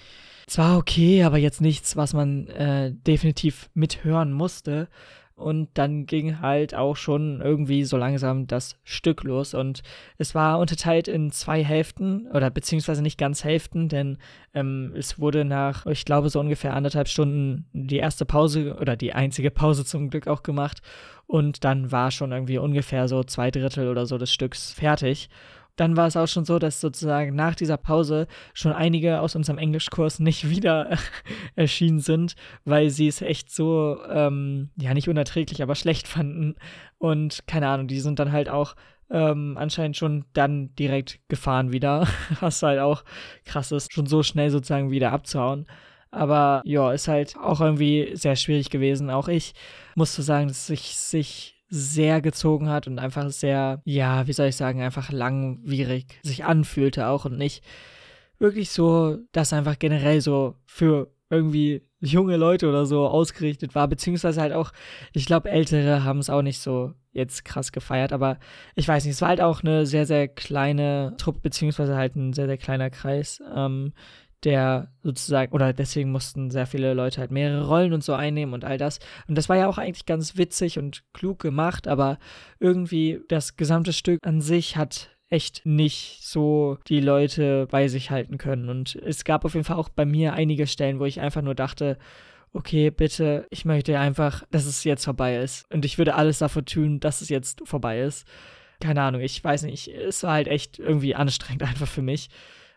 zwar 0.47 0.77
okay, 0.77 1.23
aber 1.23 1.37
jetzt 1.37 1.61
nichts, 1.61 1.95
was 1.95 2.13
man 2.13 2.47
äh, 2.47 2.91
definitiv 2.91 3.69
mithören 3.73 4.31
musste. 4.31 4.87
Und 5.35 5.67
dann 5.73 6.05
ging 6.05 6.39
halt 6.39 6.73
auch 6.75 6.95
schon 6.95 7.41
irgendwie 7.41 7.83
so 7.83 7.97
langsam 7.97 8.47
das 8.47 8.77
Stück 8.85 9.23
los. 9.23 9.53
Und 9.53 9.81
es 10.17 10.33
war 10.33 10.59
unterteilt 10.59 11.09
in 11.09 11.29
zwei 11.29 11.61
Hälften 11.61 12.27
oder 12.31 12.49
beziehungsweise 12.49 13.01
nicht 13.01 13.17
ganz 13.17 13.43
Hälften, 13.43 13.89
denn 13.89 14.17
ähm, 14.53 14.93
es 14.95 15.19
wurde 15.19 15.43
nach, 15.43 15.85
ich 15.87 16.05
glaube, 16.05 16.29
so 16.29 16.39
ungefähr 16.39 16.73
anderthalb 16.73 17.09
Stunden 17.09 17.65
die 17.73 17.97
erste 17.97 18.25
Pause 18.25 18.77
oder 18.79 18.95
die 18.95 19.11
einzige 19.11 19.51
Pause 19.51 19.83
zum 19.83 20.09
Glück 20.09 20.27
auch 20.27 20.41
gemacht. 20.41 20.81
Und 21.27 21.65
dann 21.65 21.91
war 21.91 22.11
schon 22.11 22.31
irgendwie 22.31 22.57
ungefähr 22.57 23.09
so 23.09 23.21
zwei 23.23 23.51
Drittel 23.51 23.89
oder 23.89 24.05
so 24.05 24.17
des 24.17 24.31
Stücks 24.31 24.71
fertig 24.71 25.29
dann 25.75 25.97
war 25.97 26.07
es 26.07 26.17
auch 26.17 26.27
schon 26.27 26.45
so, 26.45 26.59
dass 26.59 26.79
sozusagen 26.79 27.35
nach 27.35 27.55
dieser 27.55 27.77
Pause 27.77 28.27
schon 28.53 28.71
einige 28.71 29.19
aus 29.19 29.35
unserem 29.35 29.57
Englischkurs 29.57 30.19
nicht 30.19 30.49
wieder 30.49 30.97
erschienen 31.55 31.99
sind, 31.99 32.35
weil 32.63 32.89
sie 32.89 33.07
es 33.07 33.21
echt 33.21 33.51
so, 33.51 33.97
ähm, 34.09 34.69
ja, 34.77 34.93
nicht 34.93 35.09
unerträglich, 35.09 35.61
aber 35.61 35.75
schlecht 35.75 36.07
fanden. 36.07 36.55
Und 36.97 37.47
keine 37.47 37.67
Ahnung, 37.67 37.87
die 37.87 37.99
sind 37.99 38.19
dann 38.19 38.31
halt 38.31 38.49
auch 38.49 38.75
ähm, 39.11 39.55
anscheinend 39.59 39.97
schon 39.97 40.25
dann 40.33 40.73
direkt 40.75 41.19
gefahren 41.29 41.71
wieder, 41.71 42.07
was 42.39 42.63
halt 42.63 42.79
auch 42.79 43.03
krass 43.45 43.71
ist, 43.71 43.93
schon 43.93 44.07
so 44.07 44.23
schnell 44.23 44.49
sozusagen 44.49 44.91
wieder 44.91 45.11
abzuhauen. 45.11 45.67
Aber 46.11 46.61
ja, 46.63 46.93
ist 46.93 47.09
halt 47.09 47.35
auch 47.37 47.59
irgendwie 47.59 48.11
sehr 48.13 48.37
schwierig 48.37 48.69
gewesen. 48.69 49.09
Auch 49.09 49.27
ich 49.27 49.53
musste 49.95 50.21
sagen, 50.21 50.47
dass 50.47 50.69
ich 50.69 50.95
sich 50.95 51.54
sehr 51.75 52.21
gezogen 52.21 52.69
hat 52.69 52.87
und 52.87 52.99
einfach 52.99 53.29
sehr, 53.29 53.81
ja, 53.85 54.27
wie 54.27 54.33
soll 54.33 54.47
ich 54.47 54.55
sagen, 54.55 54.81
einfach 54.81 55.11
langwierig 55.11 56.19
sich 56.23 56.45
anfühlte 56.45 57.07
auch 57.07 57.25
und 57.25 57.37
nicht 57.37 57.63
wirklich 58.39 58.69
so, 58.71 59.17
dass 59.31 59.53
einfach 59.53 59.79
generell 59.79 60.21
so 60.21 60.55
für 60.65 61.11
irgendwie 61.29 61.81
junge 61.99 62.37
Leute 62.37 62.69
oder 62.69 62.85
so 62.85 63.07
ausgerichtet 63.07 63.75
war, 63.75 63.87
beziehungsweise 63.87 64.41
halt 64.41 64.53
auch, 64.53 64.71
ich 65.13 65.25
glaube, 65.25 65.49
Ältere 65.49 66.03
haben 66.03 66.19
es 66.19 66.29
auch 66.29 66.41
nicht 66.41 66.59
so 66.59 66.93
jetzt 67.11 67.45
krass 67.45 67.71
gefeiert, 67.71 68.13
aber 68.13 68.37
ich 68.75 68.87
weiß 68.87 69.05
nicht, 69.05 69.13
es 69.13 69.21
war 69.21 69.29
halt 69.29 69.41
auch 69.41 69.63
eine 69.63 69.85
sehr, 69.85 70.05
sehr 70.05 70.27
kleine 70.27 71.15
Truppe, 71.17 71.39
beziehungsweise 71.41 71.95
halt 71.95 72.15
ein 72.15 72.33
sehr, 72.33 72.45
sehr 72.45 72.57
kleiner 72.57 72.89
Kreis. 72.89 73.41
Ähm, 73.55 73.93
der 74.45 74.91
sozusagen, 75.03 75.51
oder 75.51 75.73
deswegen 75.73 76.11
mussten 76.11 76.51
sehr 76.51 76.67
viele 76.67 76.93
Leute 76.93 77.19
halt 77.19 77.31
mehrere 77.31 77.67
Rollen 77.67 77.93
und 77.93 78.03
so 78.03 78.13
einnehmen 78.13 78.53
und 78.53 78.63
all 78.63 78.77
das. 78.77 78.99
Und 79.27 79.37
das 79.37 79.49
war 79.49 79.57
ja 79.57 79.67
auch 79.67 79.77
eigentlich 79.77 80.05
ganz 80.05 80.37
witzig 80.37 80.77
und 80.79 81.03
klug 81.13 81.39
gemacht, 81.39 81.87
aber 81.87 82.19
irgendwie 82.59 83.19
das 83.27 83.57
gesamte 83.57 83.91
Stück 83.91 84.19
an 84.25 84.41
sich 84.41 84.77
hat 84.77 85.09
echt 85.29 85.65
nicht 85.65 86.19
so 86.21 86.77
die 86.87 87.01
Leute 87.01 87.67
bei 87.71 87.87
sich 87.87 88.11
halten 88.11 88.37
können. 88.37 88.69
Und 88.69 88.95
es 88.95 89.23
gab 89.23 89.43
auf 89.43 89.55
jeden 89.55 89.65
Fall 89.65 89.77
auch 89.77 89.89
bei 89.89 90.05
mir 90.05 90.33
einige 90.33 90.67
Stellen, 90.67 90.99
wo 90.99 91.05
ich 91.05 91.19
einfach 91.19 91.41
nur 91.41 91.55
dachte, 91.55 91.97
okay, 92.53 92.89
bitte, 92.89 93.47
ich 93.49 93.65
möchte 93.65 93.99
einfach, 93.99 94.43
dass 94.51 94.65
es 94.65 94.83
jetzt 94.83 95.03
vorbei 95.03 95.37
ist. 95.37 95.65
Und 95.73 95.83
ich 95.83 95.97
würde 95.97 96.15
alles 96.15 96.39
dafür 96.39 96.63
tun, 96.63 96.99
dass 96.99 97.21
es 97.21 97.29
jetzt 97.29 97.61
vorbei 97.65 97.99
ist. 97.99 98.25
Keine 98.79 99.01
Ahnung, 99.01 99.21
ich 99.21 99.43
weiß 99.43 99.63
nicht, 99.63 99.87
es 99.87 100.23
war 100.23 100.33
halt 100.33 100.47
echt 100.47 100.79
irgendwie 100.79 101.15
anstrengend 101.15 101.63
einfach 101.69 101.87
für 101.87 102.01
mich. 102.01 102.29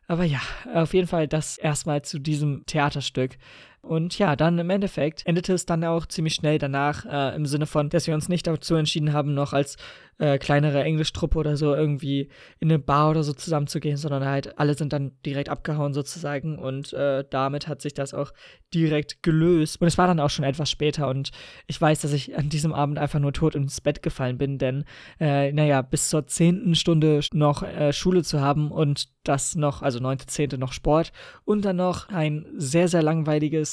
Aber 0.09 0.25
ja, 0.25 0.41
auf 0.75 0.95
jeden 0.95 1.07
Fall 1.07 1.29
das 1.29 1.59
erstmal 1.59 2.03
zu 2.03 2.19
diesem 2.19 2.65
Theaterstück. 2.65 3.37
Und 3.81 4.19
ja, 4.19 4.37
dann 4.37 4.59
im 4.59 4.71
Endeffekt 4.71 5.27
endete 5.27 5.53
es 5.55 5.65
dann 5.65 5.85
auch 5.85 6.07
ziemlich 6.07 6.35
schnell 6.35 6.59
danach, 6.59 7.07
äh, 7.07 7.35
im 7.37 7.47
Sinne 7.47 7.67
von, 7.67 7.89
dass 7.89 8.07
wir 8.07 8.15
uns 8.15 8.29
nicht 8.29 8.47
dazu 8.47 8.75
entschieden 8.75 9.13
haben, 9.13 9.35
noch 9.35 9.53
als 9.53 9.77
äh, 10.19 10.39
kleinere 10.39 10.83
Englischtruppe 10.83 11.39
oder 11.39 11.57
so 11.57 11.75
irgendwie 11.75 12.29
in 12.59 12.71
eine 12.71 12.79
Bar 12.79 13.11
oder 13.11 13.23
so 13.23 13.33
zusammenzugehen, 13.33 13.97
sondern 13.97 14.25
halt 14.25 14.59
alle 14.59 14.75
sind 14.75 14.93
dann 14.93 15.13
direkt 15.25 15.49
abgehauen 15.49 15.95
sozusagen 15.95 16.59
und 16.59 16.93
äh, 16.93 17.25
damit 17.31 17.69
hat 17.69 17.81
sich 17.81 17.95
das 17.95 18.15
auch 18.15 18.33
direkt 18.75 19.23
gelöst. 19.23 19.81
Und 19.81 19.87
es 19.87 19.97
war 19.97 20.07
dann 20.07 20.21
auch 20.21 20.31
schon 20.31 20.45
etwas 20.45 20.71
später 20.71 21.09
und 21.09 21.31
ich 21.67 21.81
weiß, 21.81 22.01
dass 22.01 22.13
ich 22.13 22.37
an 22.37 22.49
diesem 22.49 22.73
Abend 22.73 22.99
einfach 22.99 23.21
nur 23.21 23.33
tot 23.33 23.55
ins 23.55 23.81
Bett 23.81 24.03
gefallen 24.03 24.39
bin, 24.39 24.59
denn 24.59 24.85
äh, 25.21 25.53
naja, 25.53 25.83
bis 25.83 26.09
zur 26.09 26.27
zehnten 26.27 26.75
Stunde 26.75 27.21
noch 27.33 27.63
äh, 27.63 27.93
Schule 27.93 28.23
zu 28.23 28.41
haben 28.41 28.73
und 28.73 29.09
das 29.25 29.55
noch, 29.55 29.83
also 29.83 30.01
neunte, 30.01 30.27
zehnte 30.27 30.59
noch 30.59 30.73
Sport 30.73 31.13
und 31.45 31.65
dann 31.65 31.77
noch 31.77 32.09
ein 32.09 32.47
sehr, 32.57 32.89
sehr 32.89 33.03
langweiliges 33.03 33.68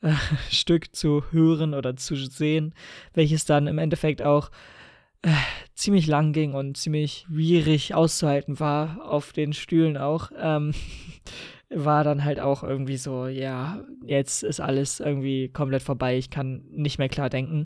äh, 0.00 0.12
Stück 0.50 0.94
zu 0.94 1.24
hören 1.30 1.74
oder 1.74 1.96
zu 1.96 2.16
sehen, 2.16 2.74
welches 3.12 3.44
dann 3.44 3.66
im 3.66 3.78
Endeffekt 3.78 4.22
auch 4.22 4.50
äh, 5.22 5.30
ziemlich 5.74 6.06
lang 6.06 6.32
ging 6.32 6.54
und 6.54 6.76
ziemlich 6.76 7.26
schwierig 7.28 7.94
auszuhalten 7.94 8.60
war, 8.60 9.00
auf 9.02 9.32
den 9.32 9.52
Stühlen 9.52 9.96
auch, 9.96 10.30
ähm, 10.38 10.72
war 11.70 12.04
dann 12.04 12.24
halt 12.24 12.40
auch 12.40 12.62
irgendwie 12.62 12.98
so, 12.98 13.26
ja, 13.26 13.82
jetzt 14.04 14.44
ist 14.44 14.60
alles 14.60 15.00
irgendwie 15.00 15.48
komplett 15.48 15.82
vorbei, 15.82 16.16
ich 16.16 16.30
kann 16.30 16.62
nicht 16.70 16.98
mehr 16.98 17.08
klar 17.08 17.30
denken. 17.30 17.64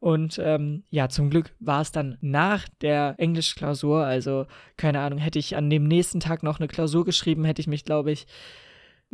Und 0.00 0.38
ähm, 0.42 0.82
ja, 0.90 1.08
zum 1.08 1.30
Glück 1.30 1.54
war 1.60 1.80
es 1.80 1.90
dann 1.90 2.18
nach 2.20 2.68
der 2.82 3.14
Englischklausur, 3.16 4.04
also 4.04 4.46
keine 4.76 5.00
Ahnung, 5.00 5.18
hätte 5.18 5.38
ich 5.38 5.56
an 5.56 5.70
dem 5.70 5.84
nächsten 5.88 6.20
Tag 6.20 6.42
noch 6.42 6.58
eine 6.58 6.68
Klausur 6.68 7.04
geschrieben, 7.06 7.44
hätte 7.44 7.62
ich 7.62 7.68
mich, 7.68 7.84
glaube 7.84 8.12
ich, 8.12 8.26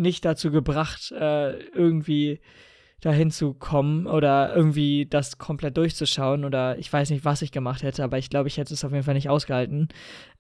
nicht 0.01 0.25
dazu 0.25 0.51
gebracht, 0.51 1.13
äh, 1.13 1.59
irgendwie 1.75 2.41
dahin 3.01 3.31
zu 3.31 3.55
kommen 3.55 4.07
oder 4.07 4.55
irgendwie 4.55 5.07
das 5.07 5.39
komplett 5.39 5.77
durchzuschauen 5.77 6.45
oder 6.45 6.79
ich 6.79 6.93
weiß 6.93 7.11
nicht, 7.11 7.25
was 7.25 7.41
ich 7.43 7.51
gemacht 7.51 7.83
hätte, 7.83 8.05
aber 8.05 8.19
ich 8.19 8.29
glaube, 8.29 8.49
ich 8.49 8.59
hätte 8.59 8.75
es 8.75 8.85
auf 8.85 8.93
jeden 8.93 9.05
Fall 9.05 9.15
nicht 9.15 9.31
ausgehalten. 9.31 9.89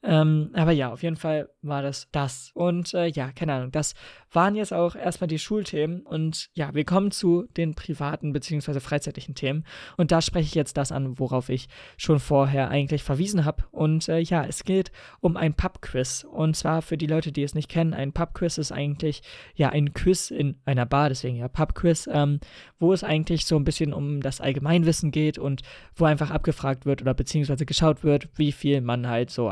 Ähm, 0.02 0.50
aber 0.54 0.72
ja, 0.72 0.92
auf 0.92 1.02
jeden 1.02 1.16
Fall 1.16 1.50
war 1.60 1.82
das 1.82 2.08
das. 2.10 2.50
Und 2.54 2.94
äh, 2.94 3.06
ja, 3.06 3.32
keine 3.32 3.52
Ahnung, 3.52 3.70
das 3.70 3.94
waren 4.32 4.54
jetzt 4.54 4.72
auch 4.72 4.94
erstmal 4.94 5.28
die 5.28 5.38
Schulthemen 5.38 6.02
und 6.02 6.48
ja, 6.54 6.72
wir 6.72 6.84
kommen 6.84 7.10
zu 7.10 7.46
den 7.56 7.74
privaten 7.74 8.32
bzw. 8.32 8.80
freizeitlichen 8.80 9.34
Themen 9.34 9.64
und 9.96 10.12
da 10.12 10.22
spreche 10.22 10.46
ich 10.46 10.54
jetzt 10.54 10.76
das 10.76 10.92
an, 10.92 11.18
worauf 11.18 11.48
ich 11.48 11.68
schon 11.96 12.20
vorher 12.20 12.70
eigentlich 12.70 13.02
verwiesen 13.02 13.44
habe 13.44 13.64
und 13.72 14.08
äh, 14.08 14.20
ja, 14.20 14.44
es 14.44 14.64
geht 14.64 14.92
um 15.20 15.36
ein 15.36 15.54
Pub-Quiz 15.54 16.24
und 16.30 16.56
zwar 16.56 16.80
für 16.80 16.96
die 16.96 17.08
Leute, 17.08 17.32
die 17.32 17.42
es 17.42 17.54
nicht 17.54 17.68
kennen, 17.68 17.92
ein 17.92 18.12
Pub-Quiz 18.12 18.58
ist 18.58 18.72
eigentlich 18.72 19.22
ja 19.54 19.70
ein 19.70 19.92
Quiz 19.92 20.30
in 20.30 20.56
einer 20.64 20.86
Bar, 20.86 21.08
deswegen 21.08 21.36
ja 21.36 21.48
Pub-Quiz, 21.48 22.08
ähm, 22.10 22.40
wo 22.78 22.92
es 22.92 23.04
eigentlich 23.04 23.46
so 23.46 23.56
ein 23.56 23.64
bisschen 23.64 23.92
um 23.92 24.20
das 24.20 24.40
Allgemeinwissen 24.40 25.10
geht 25.10 25.38
und 25.38 25.62
wo 25.94 26.04
einfach 26.04 26.30
abgefragt 26.30 26.86
wird 26.86 27.02
oder 27.02 27.14
beziehungsweise 27.14 27.66
geschaut 27.66 28.04
wird, 28.04 28.28
wie 28.36 28.52
viel 28.52 28.80
man 28.80 29.08
halt 29.08 29.30
so 29.30 29.48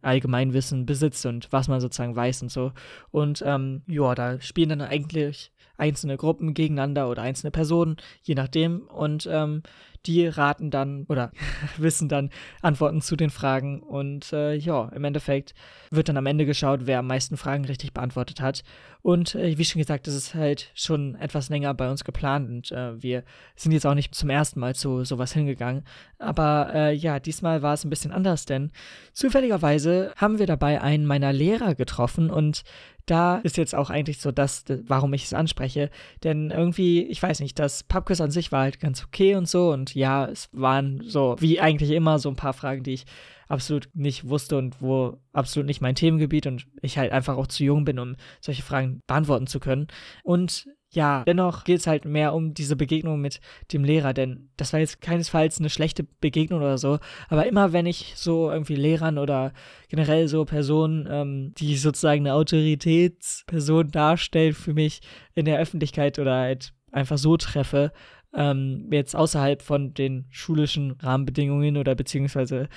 ein 0.00 0.08
Allgemeinwissen 0.08 0.86
besitzt 0.86 1.26
und 1.26 1.52
was 1.52 1.68
man 1.68 1.80
sozusagen 1.80 2.16
weiß 2.16 2.42
und 2.42 2.50
so 2.50 2.72
und 3.10 3.42
ähm, 3.46 3.82
ja, 3.86 4.14
da 4.14 4.40
spielen 4.40 4.70
dann 4.70 4.80
eigentlich 4.80 5.52
einzelne 5.82 6.16
Gruppen 6.16 6.54
gegeneinander 6.54 7.08
oder 7.10 7.22
einzelne 7.22 7.50
Personen, 7.50 7.96
je 8.22 8.34
nachdem. 8.34 8.82
Und 8.82 9.28
ähm, 9.30 9.62
die 10.06 10.26
raten 10.26 10.70
dann 10.70 11.04
oder 11.08 11.30
wissen 11.76 12.08
dann 12.08 12.30
Antworten 12.60 13.00
zu 13.00 13.16
den 13.16 13.30
Fragen. 13.30 13.80
Und 13.82 14.32
äh, 14.32 14.54
ja, 14.54 14.88
im 14.94 15.04
Endeffekt 15.04 15.54
wird 15.90 16.08
dann 16.08 16.16
am 16.16 16.26
Ende 16.26 16.46
geschaut, 16.46 16.80
wer 16.84 17.00
am 17.00 17.06
meisten 17.06 17.36
Fragen 17.36 17.64
richtig 17.64 17.92
beantwortet 17.92 18.40
hat. 18.40 18.62
Und 19.02 19.34
äh, 19.34 19.58
wie 19.58 19.64
schon 19.64 19.80
gesagt, 19.80 20.06
das 20.06 20.14
ist 20.14 20.34
halt 20.34 20.70
schon 20.74 21.16
etwas 21.16 21.48
länger 21.48 21.74
bei 21.74 21.90
uns 21.90 22.04
geplant 22.04 22.48
und 22.48 22.70
äh, 22.70 23.02
wir 23.02 23.24
sind 23.56 23.72
jetzt 23.72 23.84
auch 23.84 23.94
nicht 23.94 24.14
zum 24.14 24.30
ersten 24.30 24.60
Mal 24.60 24.76
zu 24.76 25.04
sowas 25.04 25.32
hingegangen. 25.32 25.82
Aber 26.20 26.70
äh, 26.72 26.94
ja, 26.94 27.18
diesmal 27.18 27.62
war 27.62 27.74
es 27.74 27.84
ein 27.84 27.90
bisschen 27.90 28.12
anders, 28.12 28.46
denn 28.46 28.70
zufälligerweise 29.12 30.12
haben 30.16 30.38
wir 30.38 30.46
dabei 30.46 30.80
einen 30.80 31.04
meiner 31.04 31.32
Lehrer 31.32 31.74
getroffen 31.74 32.30
und 32.30 32.62
da 33.06 33.38
ist 33.38 33.56
jetzt 33.56 33.74
auch 33.74 33.90
eigentlich 33.90 34.20
so 34.20 34.30
das, 34.30 34.64
warum 34.86 35.12
ich 35.12 35.24
es 35.24 35.34
anspreche. 35.34 35.90
Denn 36.22 36.50
irgendwie, 36.50 37.02
ich 37.02 37.20
weiß 37.22 37.40
nicht, 37.40 37.58
das 37.58 37.82
Pubquiz 37.82 38.20
an 38.20 38.30
sich 38.30 38.52
war 38.52 38.62
halt 38.62 38.78
ganz 38.78 39.04
okay 39.04 39.34
und 39.34 39.48
so. 39.48 39.72
Und 39.72 39.91
ja, 39.94 40.26
es 40.26 40.48
waren 40.52 41.02
so, 41.06 41.36
wie 41.38 41.60
eigentlich 41.60 41.90
immer, 41.90 42.18
so 42.18 42.28
ein 42.28 42.36
paar 42.36 42.52
Fragen, 42.52 42.82
die 42.82 42.94
ich 42.94 43.04
absolut 43.48 43.88
nicht 43.92 44.28
wusste 44.28 44.56
und 44.56 44.80
wo 44.80 45.18
absolut 45.32 45.66
nicht 45.66 45.82
mein 45.82 45.94
Themengebiet 45.94 46.46
und 46.46 46.66
ich 46.80 46.96
halt 46.96 47.12
einfach 47.12 47.36
auch 47.36 47.46
zu 47.46 47.64
jung 47.64 47.84
bin, 47.84 47.98
um 47.98 48.16
solche 48.40 48.62
Fragen 48.62 49.00
beantworten 49.06 49.46
zu 49.46 49.60
können. 49.60 49.88
Und 50.22 50.66
ja, 50.94 51.24
dennoch 51.24 51.64
geht 51.64 51.80
es 51.80 51.86
halt 51.86 52.04
mehr 52.04 52.34
um 52.34 52.52
diese 52.54 52.76
Begegnung 52.76 53.20
mit 53.20 53.40
dem 53.72 53.82
Lehrer, 53.82 54.12
denn 54.12 54.50
das 54.56 54.72
war 54.72 54.80
jetzt 54.80 55.00
keinesfalls 55.00 55.58
eine 55.58 55.70
schlechte 55.70 56.04
Begegnung 56.04 56.60
oder 56.60 56.76
so, 56.76 56.98
aber 57.28 57.46
immer 57.46 57.72
wenn 57.72 57.86
ich 57.86 58.12
so 58.16 58.50
irgendwie 58.50 58.74
Lehrern 58.74 59.18
oder 59.18 59.52
generell 59.88 60.28
so 60.28 60.44
Personen, 60.44 61.08
ähm, 61.10 61.54
die 61.56 61.76
sozusagen 61.76 62.22
eine 62.22 62.34
Autoritätsperson 62.34 63.90
darstellt 63.90 64.54
für 64.54 64.74
mich 64.74 65.00
in 65.34 65.46
der 65.46 65.58
Öffentlichkeit 65.58 66.18
oder 66.18 66.36
halt 66.36 66.74
einfach 66.90 67.16
so 67.16 67.38
treffe, 67.38 67.92
ähm, 68.34 68.88
jetzt 68.90 69.14
außerhalb 69.14 69.62
von 69.62 69.94
den 69.94 70.26
schulischen 70.30 70.92
Rahmenbedingungen 70.92 71.76
oder 71.76 71.94
beziehungsweise 71.94 72.68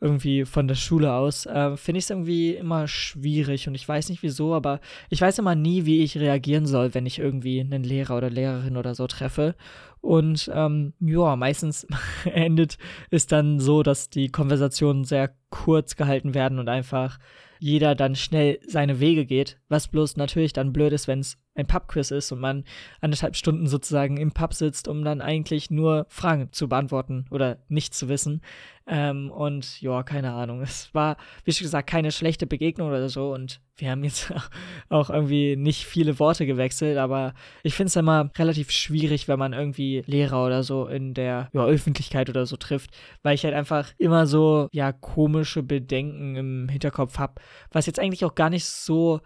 irgendwie 0.00 0.44
von 0.44 0.68
der 0.68 0.74
Schule 0.74 1.12
aus, 1.14 1.46
äh, 1.46 1.76
finde 1.76 1.98
ich 1.98 2.04
es 2.04 2.10
irgendwie 2.10 2.54
immer 2.54 2.86
schwierig 2.88 3.68
und 3.68 3.74
ich 3.74 3.88
weiß 3.88 4.10
nicht 4.10 4.22
wieso, 4.22 4.54
aber 4.54 4.80
ich 5.08 5.20
weiß 5.20 5.38
immer 5.38 5.54
nie, 5.54 5.86
wie 5.86 6.02
ich 6.02 6.18
reagieren 6.18 6.66
soll, 6.66 6.94
wenn 6.94 7.06
ich 7.06 7.18
irgendwie 7.18 7.60
einen 7.60 7.84
Lehrer 7.84 8.16
oder 8.16 8.28
Lehrerin 8.28 8.76
oder 8.76 8.94
so 8.94 9.06
treffe. 9.06 9.54
Und 10.00 10.50
ähm, 10.52 10.92
ja, 11.00 11.36
meistens 11.36 11.86
endet 12.24 12.76
es 13.10 13.26
dann 13.26 13.60
so, 13.60 13.82
dass 13.82 14.10
die 14.10 14.28
Konversationen 14.28 15.04
sehr 15.04 15.34
kurz 15.48 15.96
gehalten 15.96 16.34
werden 16.34 16.58
und 16.58 16.68
einfach 16.68 17.18
jeder 17.58 17.94
dann 17.94 18.14
schnell 18.14 18.58
seine 18.66 19.00
Wege 19.00 19.24
geht, 19.24 19.58
was 19.68 19.88
bloß 19.88 20.18
natürlich 20.18 20.52
dann 20.52 20.74
blöd 20.74 20.92
ist, 20.92 21.08
wenn 21.08 21.20
es 21.20 21.38
ein 21.54 21.66
Pubquiz 21.66 22.10
ist 22.10 22.32
und 22.32 22.40
man 22.40 22.64
anderthalb 23.00 23.36
Stunden 23.36 23.66
sozusagen 23.66 24.16
im 24.16 24.32
Pub 24.32 24.54
sitzt, 24.54 24.88
um 24.88 25.04
dann 25.04 25.20
eigentlich 25.20 25.70
nur 25.70 26.06
Fragen 26.08 26.52
zu 26.52 26.68
beantworten 26.68 27.26
oder 27.30 27.58
nicht 27.68 27.94
zu 27.94 28.08
wissen. 28.08 28.42
Ähm, 28.86 29.30
und 29.30 29.80
ja, 29.80 30.02
keine 30.02 30.32
Ahnung. 30.32 30.60
Es 30.60 30.92
war, 30.92 31.16
wie 31.44 31.52
schon 31.52 31.64
gesagt, 31.64 31.88
keine 31.88 32.12
schlechte 32.12 32.46
Begegnung 32.46 32.88
oder 32.88 33.08
so. 33.08 33.32
Und 33.32 33.60
wir 33.76 33.90
haben 33.90 34.04
jetzt 34.04 34.32
auch 34.88 35.10
irgendwie 35.10 35.56
nicht 35.56 35.86
viele 35.86 36.18
Worte 36.18 36.44
gewechselt, 36.44 36.98
aber 36.98 37.34
ich 37.62 37.74
finde 37.74 37.88
es 37.88 37.96
immer 37.96 38.30
relativ 38.36 38.70
schwierig, 38.70 39.26
wenn 39.26 39.38
man 39.38 39.52
irgendwie 39.52 40.02
Lehrer 40.06 40.44
oder 40.44 40.62
so 40.62 40.86
in 40.86 41.14
der 41.14 41.48
ja, 41.52 41.64
Öffentlichkeit 41.64 42.28
oder 42.28 42.46
so 42.46 42.56
trifft, 42.56 42.90
weil 43.22 43.34
ich 43.34 43.44
halt 43.44 43.54
einfach 43.54 43.92
immer 43.96 44.26
so, 44.26 44.68
ja, 44.72 44.92
komische 44.92 45.62
Bedenken 45.62 46.36
im 46.36 46.68
Hinterkopf 46.68 47.18
habe, 47.18 47.40
was 47.70 47.86
jetzt 47.86 48.00
eigentlich 48.00 48.24
auch 48.24 48.34
gar 48.34 48.50
nicht 48.50 48.66
so 48.66 49.20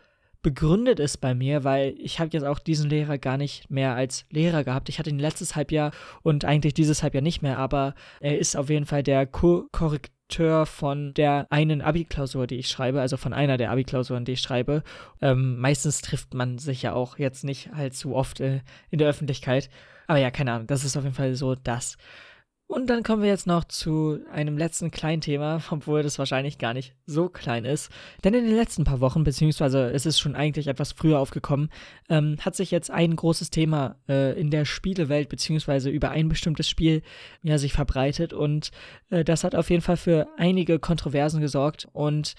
begründet 0.48 0.98
ist 0.98 1.18
bei 1.18 1.34
mir, 1.34 1.62
weil 1.62 1.94
ich 1.98 2.20
habe 2.20 2.30
jetzt 2.32 2.44
auch 2.44 2.58
diesen 2.58 2.88
Lehrer 2.88 3.18
gar 3.18 3.36
nicht 3.36 3.70
mehr 3.70 3.94
als 3.94 4.24
Lehrer 4.30 4.64
gehabt. 4.64 4.88
Ich 4.88 4.98
hatte 4.98 5.10
ihn 5.10 5.18
letztes 5.18 5.56
Halbjahr 5.56 5.92
und 6.22 6.46
eigentlich 6.46 6.72
dieses 6.72 7.02
Halbjahr 7.02 7.20
nicht 7.20 7.42
mehr, 7.42 7.58
aber 7.58 7.94
er 8.20 8.38
ist 8.38 8.56
auf 8.56 8.70
jeden 8.70 8.86
Fall 8.86 9.02
der 9.02 9.26
Ko 9.26 9.68
Korrekteur 9.72 10.64
von 10.64 11.12
der 11.12 11.46
einen 11.50 11.82
Abi-Klausur, 11.82 12.46
die 12.46 12.56
ich 12.56 12.68
schreibe, 12.68 13.02
also 13.02 13.18
von 13.18 13.34
einer 13.34 13.58
der 13.58 13.70
Abi-Klausuren, 13.70 14.24
die 14.24 14.32
ich 14.32 14.40
schreibe. 14.40 14.84
Ähm, 15.20 15.58
meistens 15.58 16.00
trifft 16.00 16.32
man 16.32 16.56
sich 16.56 16.80
ja 16.80 16.94
auch 16.94 17.18
jetzt 17.18 17.44
nicht 17.44 17.74
allzu 17.74 18.16
oft 18.16 18.40
äh, 18.40 18.60
in 18.88 18.98
der 18.98 19.08
Öffentlichkeit. 19.08 19.68
Aber 20.06 20.18
ja, 20.18 20.30
keine 20.30 20.52
Ahnung, 20.52 20.66
das 20.66 20.82
ist 20.82 20.96
auf 20.96 21.04
jeden 21.04 21.14
Fall 21.14 21.34
so 21.34 21.56
das. 21.56 21.98
Und 22.68 22.90
dann 22.90 23.02
kommen 23.02 23.22
wir 23.22 23.30
jetzt 23.30 23.46
noch 23.46 23.64
zu 23.64 24.20
einem 24.30 24.58
letzten 24.58 24.90
kleinen 24.90 25.22
Thema, 25.22 25.62
obwohl 25.70 26.02
das 26.02 26.18
wahrscheinlich 26.18 26.58
gar 26.58 26.74
nicht 26.74 26.94
so 27.06 27.30
klein 27.30 27.64
ist. 27.64 27.90
Denn 28.22 28.34
in 28.34 28.44
den 28.44 28.54
letzten 28.54 28.84
paar 28.84 29.00
Wochen, 29.00 29.24
beziehungsweise 29.24 29.90
es 29.90 30.04
ist 30.04 30.20
schon 30.20 30.36
eigentlich 30.36 30.68
etwas 30.68 30.92
früher 30.92 31.18
aufgekommen, 31.18 31.70
ähm, 32.10 32.36
hat 32.40 32.54
sich 32.54 32.70
jetzt 32.70 32.90
ein 32.90 33.16
großes 33.16 33.48
Thema 33.48 33.96
äh, 34.06 34.38
in 34.38 34.50
der 34.50 34.66
Spielewelt, 34.66 35.30
beziehungsweise 35.30 35.88
über 35.88 36.10
ein 36.10 36.28
bestimmtes 36.28 36.68
Spiel, 36.68 37.02
ja, 37.42 37.56
sich 37.56 37.72
verbreitet. 37.72 38.34
Und 38.34 38.70
äh, 39.08 39.24
das 39.24 39.44
hat 39.44 39.54
auf 39.54 39.70
jeden 39.70 39.82
Fall 39.82 39.96
für 39.96 40.28
einige 40.36 40.78
Kontroversen 40.78 41.40
gesorgt. 41.40 41.88
Und 41.94 42.34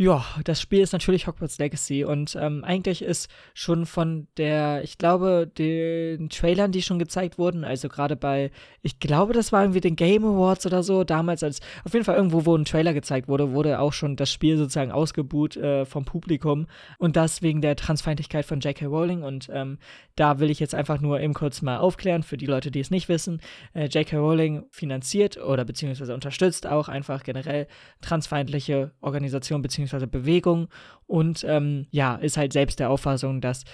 ja, 0.00 0.24
das 0.44 0.62
Spiel 0.62 0.80
ist 0.80 0.94
natürlich 0.94 1.26
Hogwarts 1.26 1.58
Legacy 1.58 2.04
und 2.04 2.34
ähm, 2.40 2.64
eigentlich 2.64 3.02
ist 3.02 3.28
schon 3.52 3.84
von 3.84 4.28
der, 4.38 4.82
ich 4.82 4.96
glaube, 4.96 5.46
den 5.46 6.30
Trailern, 6.30 6.72
die 6.72 6.80
schon 6.80 6.98
gezeigt 6.98 7.36
wurden, 7.36 7.64
also 7.64 7.90
gerade 7.90 8.16
bei, 8.16 8.50
ich 8.80 8.98
glaube, 8.98 9.34
das 9.34 9.52
war 9.52 9.60
irgendwie 9.60 9.82
den 9.82 9.96
Game 9.96 10.24
Awards 10.24 10.64
oder 10.64 10.82
so, 10.82 11.04
damals 11.04 11.42
als, 11.42 11.60
auf 11.84 11.92
jeden 11.92 12.06
Fall 12.06 12.16
irgendwo, 12.16 12.46
wo 12.46 12.56
ein 12.56 12.64
Trailer 12.64 12.94
gezeigt 12.94 13.28
wurde, 13.28 13.52
wurde 13.52 13.78
auch 13.78 13.92
schon 13.92 14.16
das 14.16 14.32
Spiel 14.32 14.56
sozusagen 14.56 14.90
ausgebuht 14.90 15.58
äh, 15.58 15.84
vom 15.84 16.06
Publikum 16.06 16.66
und 16.96 17.16
das 17.16 17.42
wegen 17.42 17.60
der 17.60 17.76
Transfeindlichkeit 17.76 18.46
von 18.46 18.60
J.K. 18.60 18.86
Rowling 18.86 19.22
und 19.22 19.50
ähm, 19.52 19.76
da 20.16 20.38
will 20.38 20.48
ich 20.48 20.60
jetzt 20.60 20.74
einfach 20.74 21.02
nur 21.02 21.20
eben 21.20 21.34
kurz 21.34 21.60
mal 21.60 21.76
aufklären 21.76 22.22
für 22.22 22.38
die 22.38 22.46
Leute, 22.46 22.70
die 22.70 22.80
es 22.80 22.90
nicht 22.90 23.10
wissen. 23.10 23.42
Äh, 23.74 23.88
J.K. 23.88 24.16
Rowling 24.16 24.64
finanziert 24.70 25.36
oder 25.36 25.66
beziehungsweise 25.66 26.14
unterstützt 26.14 26.66
auch 26.66 26.88
einfach 26.88 27.22
generell 27.22 27.66
transfeindliche 28.00 28.92
Organisationen 29.02 29.60
beziehungsweise 29.60 29.89
beziehungsweise 29.90 30.06
Bewegung 30.06 30.68
und 31.06 31.44
ähm, 31.44 31.86
ja, 31.90 32.16
ist 32.16 32.36
halt 32.36 32.52
selbst 32.52 32.80
der 32.80 32.90
Auffassung, 32.90 33.40
dass 33.40 33.64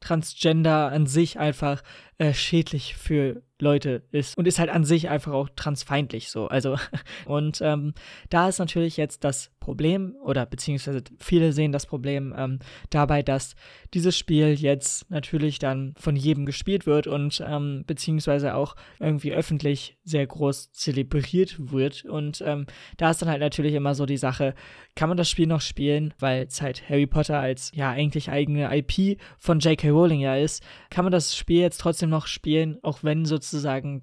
Transgender 0.00 0.90
an 0.90 1.06
sich 1.06 1.38
einfach 1.38 1.82
äh, 2.18 2.32
schädlich 2.32 2.96
für 2.96 3.42
Leute 3.60 4.02
ist 4.10 4.36
und 4.36 4.46
ist 4.46 4.58
halt 4.58 4.70
an 4.70 4.84
sich 4.84 5.08
einfach 5.08 5.32
auch 5.32 5.48
transfeindlich 5.54 6.30
so. 6.30 6.48
Also, 6.48 6.76
und 7.26 7.60
ähm, 7.62 7.94
da 8.28 8.48
ist 8.48 8.58
natürlich 8.58 8.96
jetzt 8.96 9.24
das 9.24 9.50
Problem, 9.60 10.16
oder 10.24 10.46
beziehungsweise 10.46 11.02
viele 11.18 11.52
sehen 11.52 11.70
das 11.70 11.86
Problem 11.86 12.34
ähm, 12.36 12.58
dabei, 12.88 13.22
dass 13.22 13.54
dieses 13.92 14.16
Spiel 14.16 14.54
jetzt 14.54 15.10
natürlich 15.10 15.58
dann 15.58 15.94
von 15.98 16.16
jedem 16.16 16.46
gespielt 16.46 16.86
wird 16.86 17.06
und 17.06 17.44
ähm, 17.46 17.84
beziehungsweise 17.86 18.54
auch 18.54 18.74
irgendwie 18.98 19.32
öffentlich 19.32 19.98
sehr 20.02 20.26
groß 20.26 20.72
zelebriert 20.72 21.56
wird. 21.58 22.04
Und 22.06 22.42
ähm, 22.46 22.66
da 22.96 23.10
ist 23.10 23.20
dann 23.20 23.28
halt 23.28 23.40
natürlich 23.40 23.74
immer 23.74 23.94
so 23.94 24.06
die 24.06 24.16
Sache, 24.16 24.54
kann 24.96 25.08
man 25.08 25.18
das 25.18 25.28
Spiel 25.28 25.46
noch 25.46 25.60
spielen, 25.60 26.14
weil 26.18 26.46
es 26.46 26.62
halt 26.62 26.88
Harry 26.88 27.06
Potter 27.06 27.38
als 27.38 27.70
ja 27.74 27.90
eigentlich 27.90 28.30
eigene 28.30 28.74
IP 28.74 29.20
von 29.38 29.60
J.K. 29.60 29.90
Rowling 29.90 30.20
ja 30.20 30.36
ist, 30.36 30.62
kann 30.88 31.04
man 31.04 31.12
das 31.12 31.36
Spiel 31.36 31.60
jetzt 31.60 31.80
trotzdem 31.80 32.08
noch 32.08 32.26
spielen, 32.26 32.78
auch 32.82 33.04
wenn 33.04 33.26
sozusagen 33.26 33.49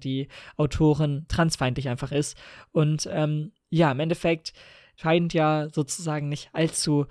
die 0.00 0.28
Autorin 0.56 1.26
transfeindlich 1.28 1.88
einfach 1.88 2.12
ist. 2.12 2.36
Und 2.72 3.08
ähm, 3.10 3.52
ja, 3.70 3.90
im 3.92 4.00
Endeffekt 4.00 4.52
scheint 4.96 5.32
ja 5.32 5.68
sozusagen 5.70 6.28
nicht 6.28 6.50
allzu 6.52 7.06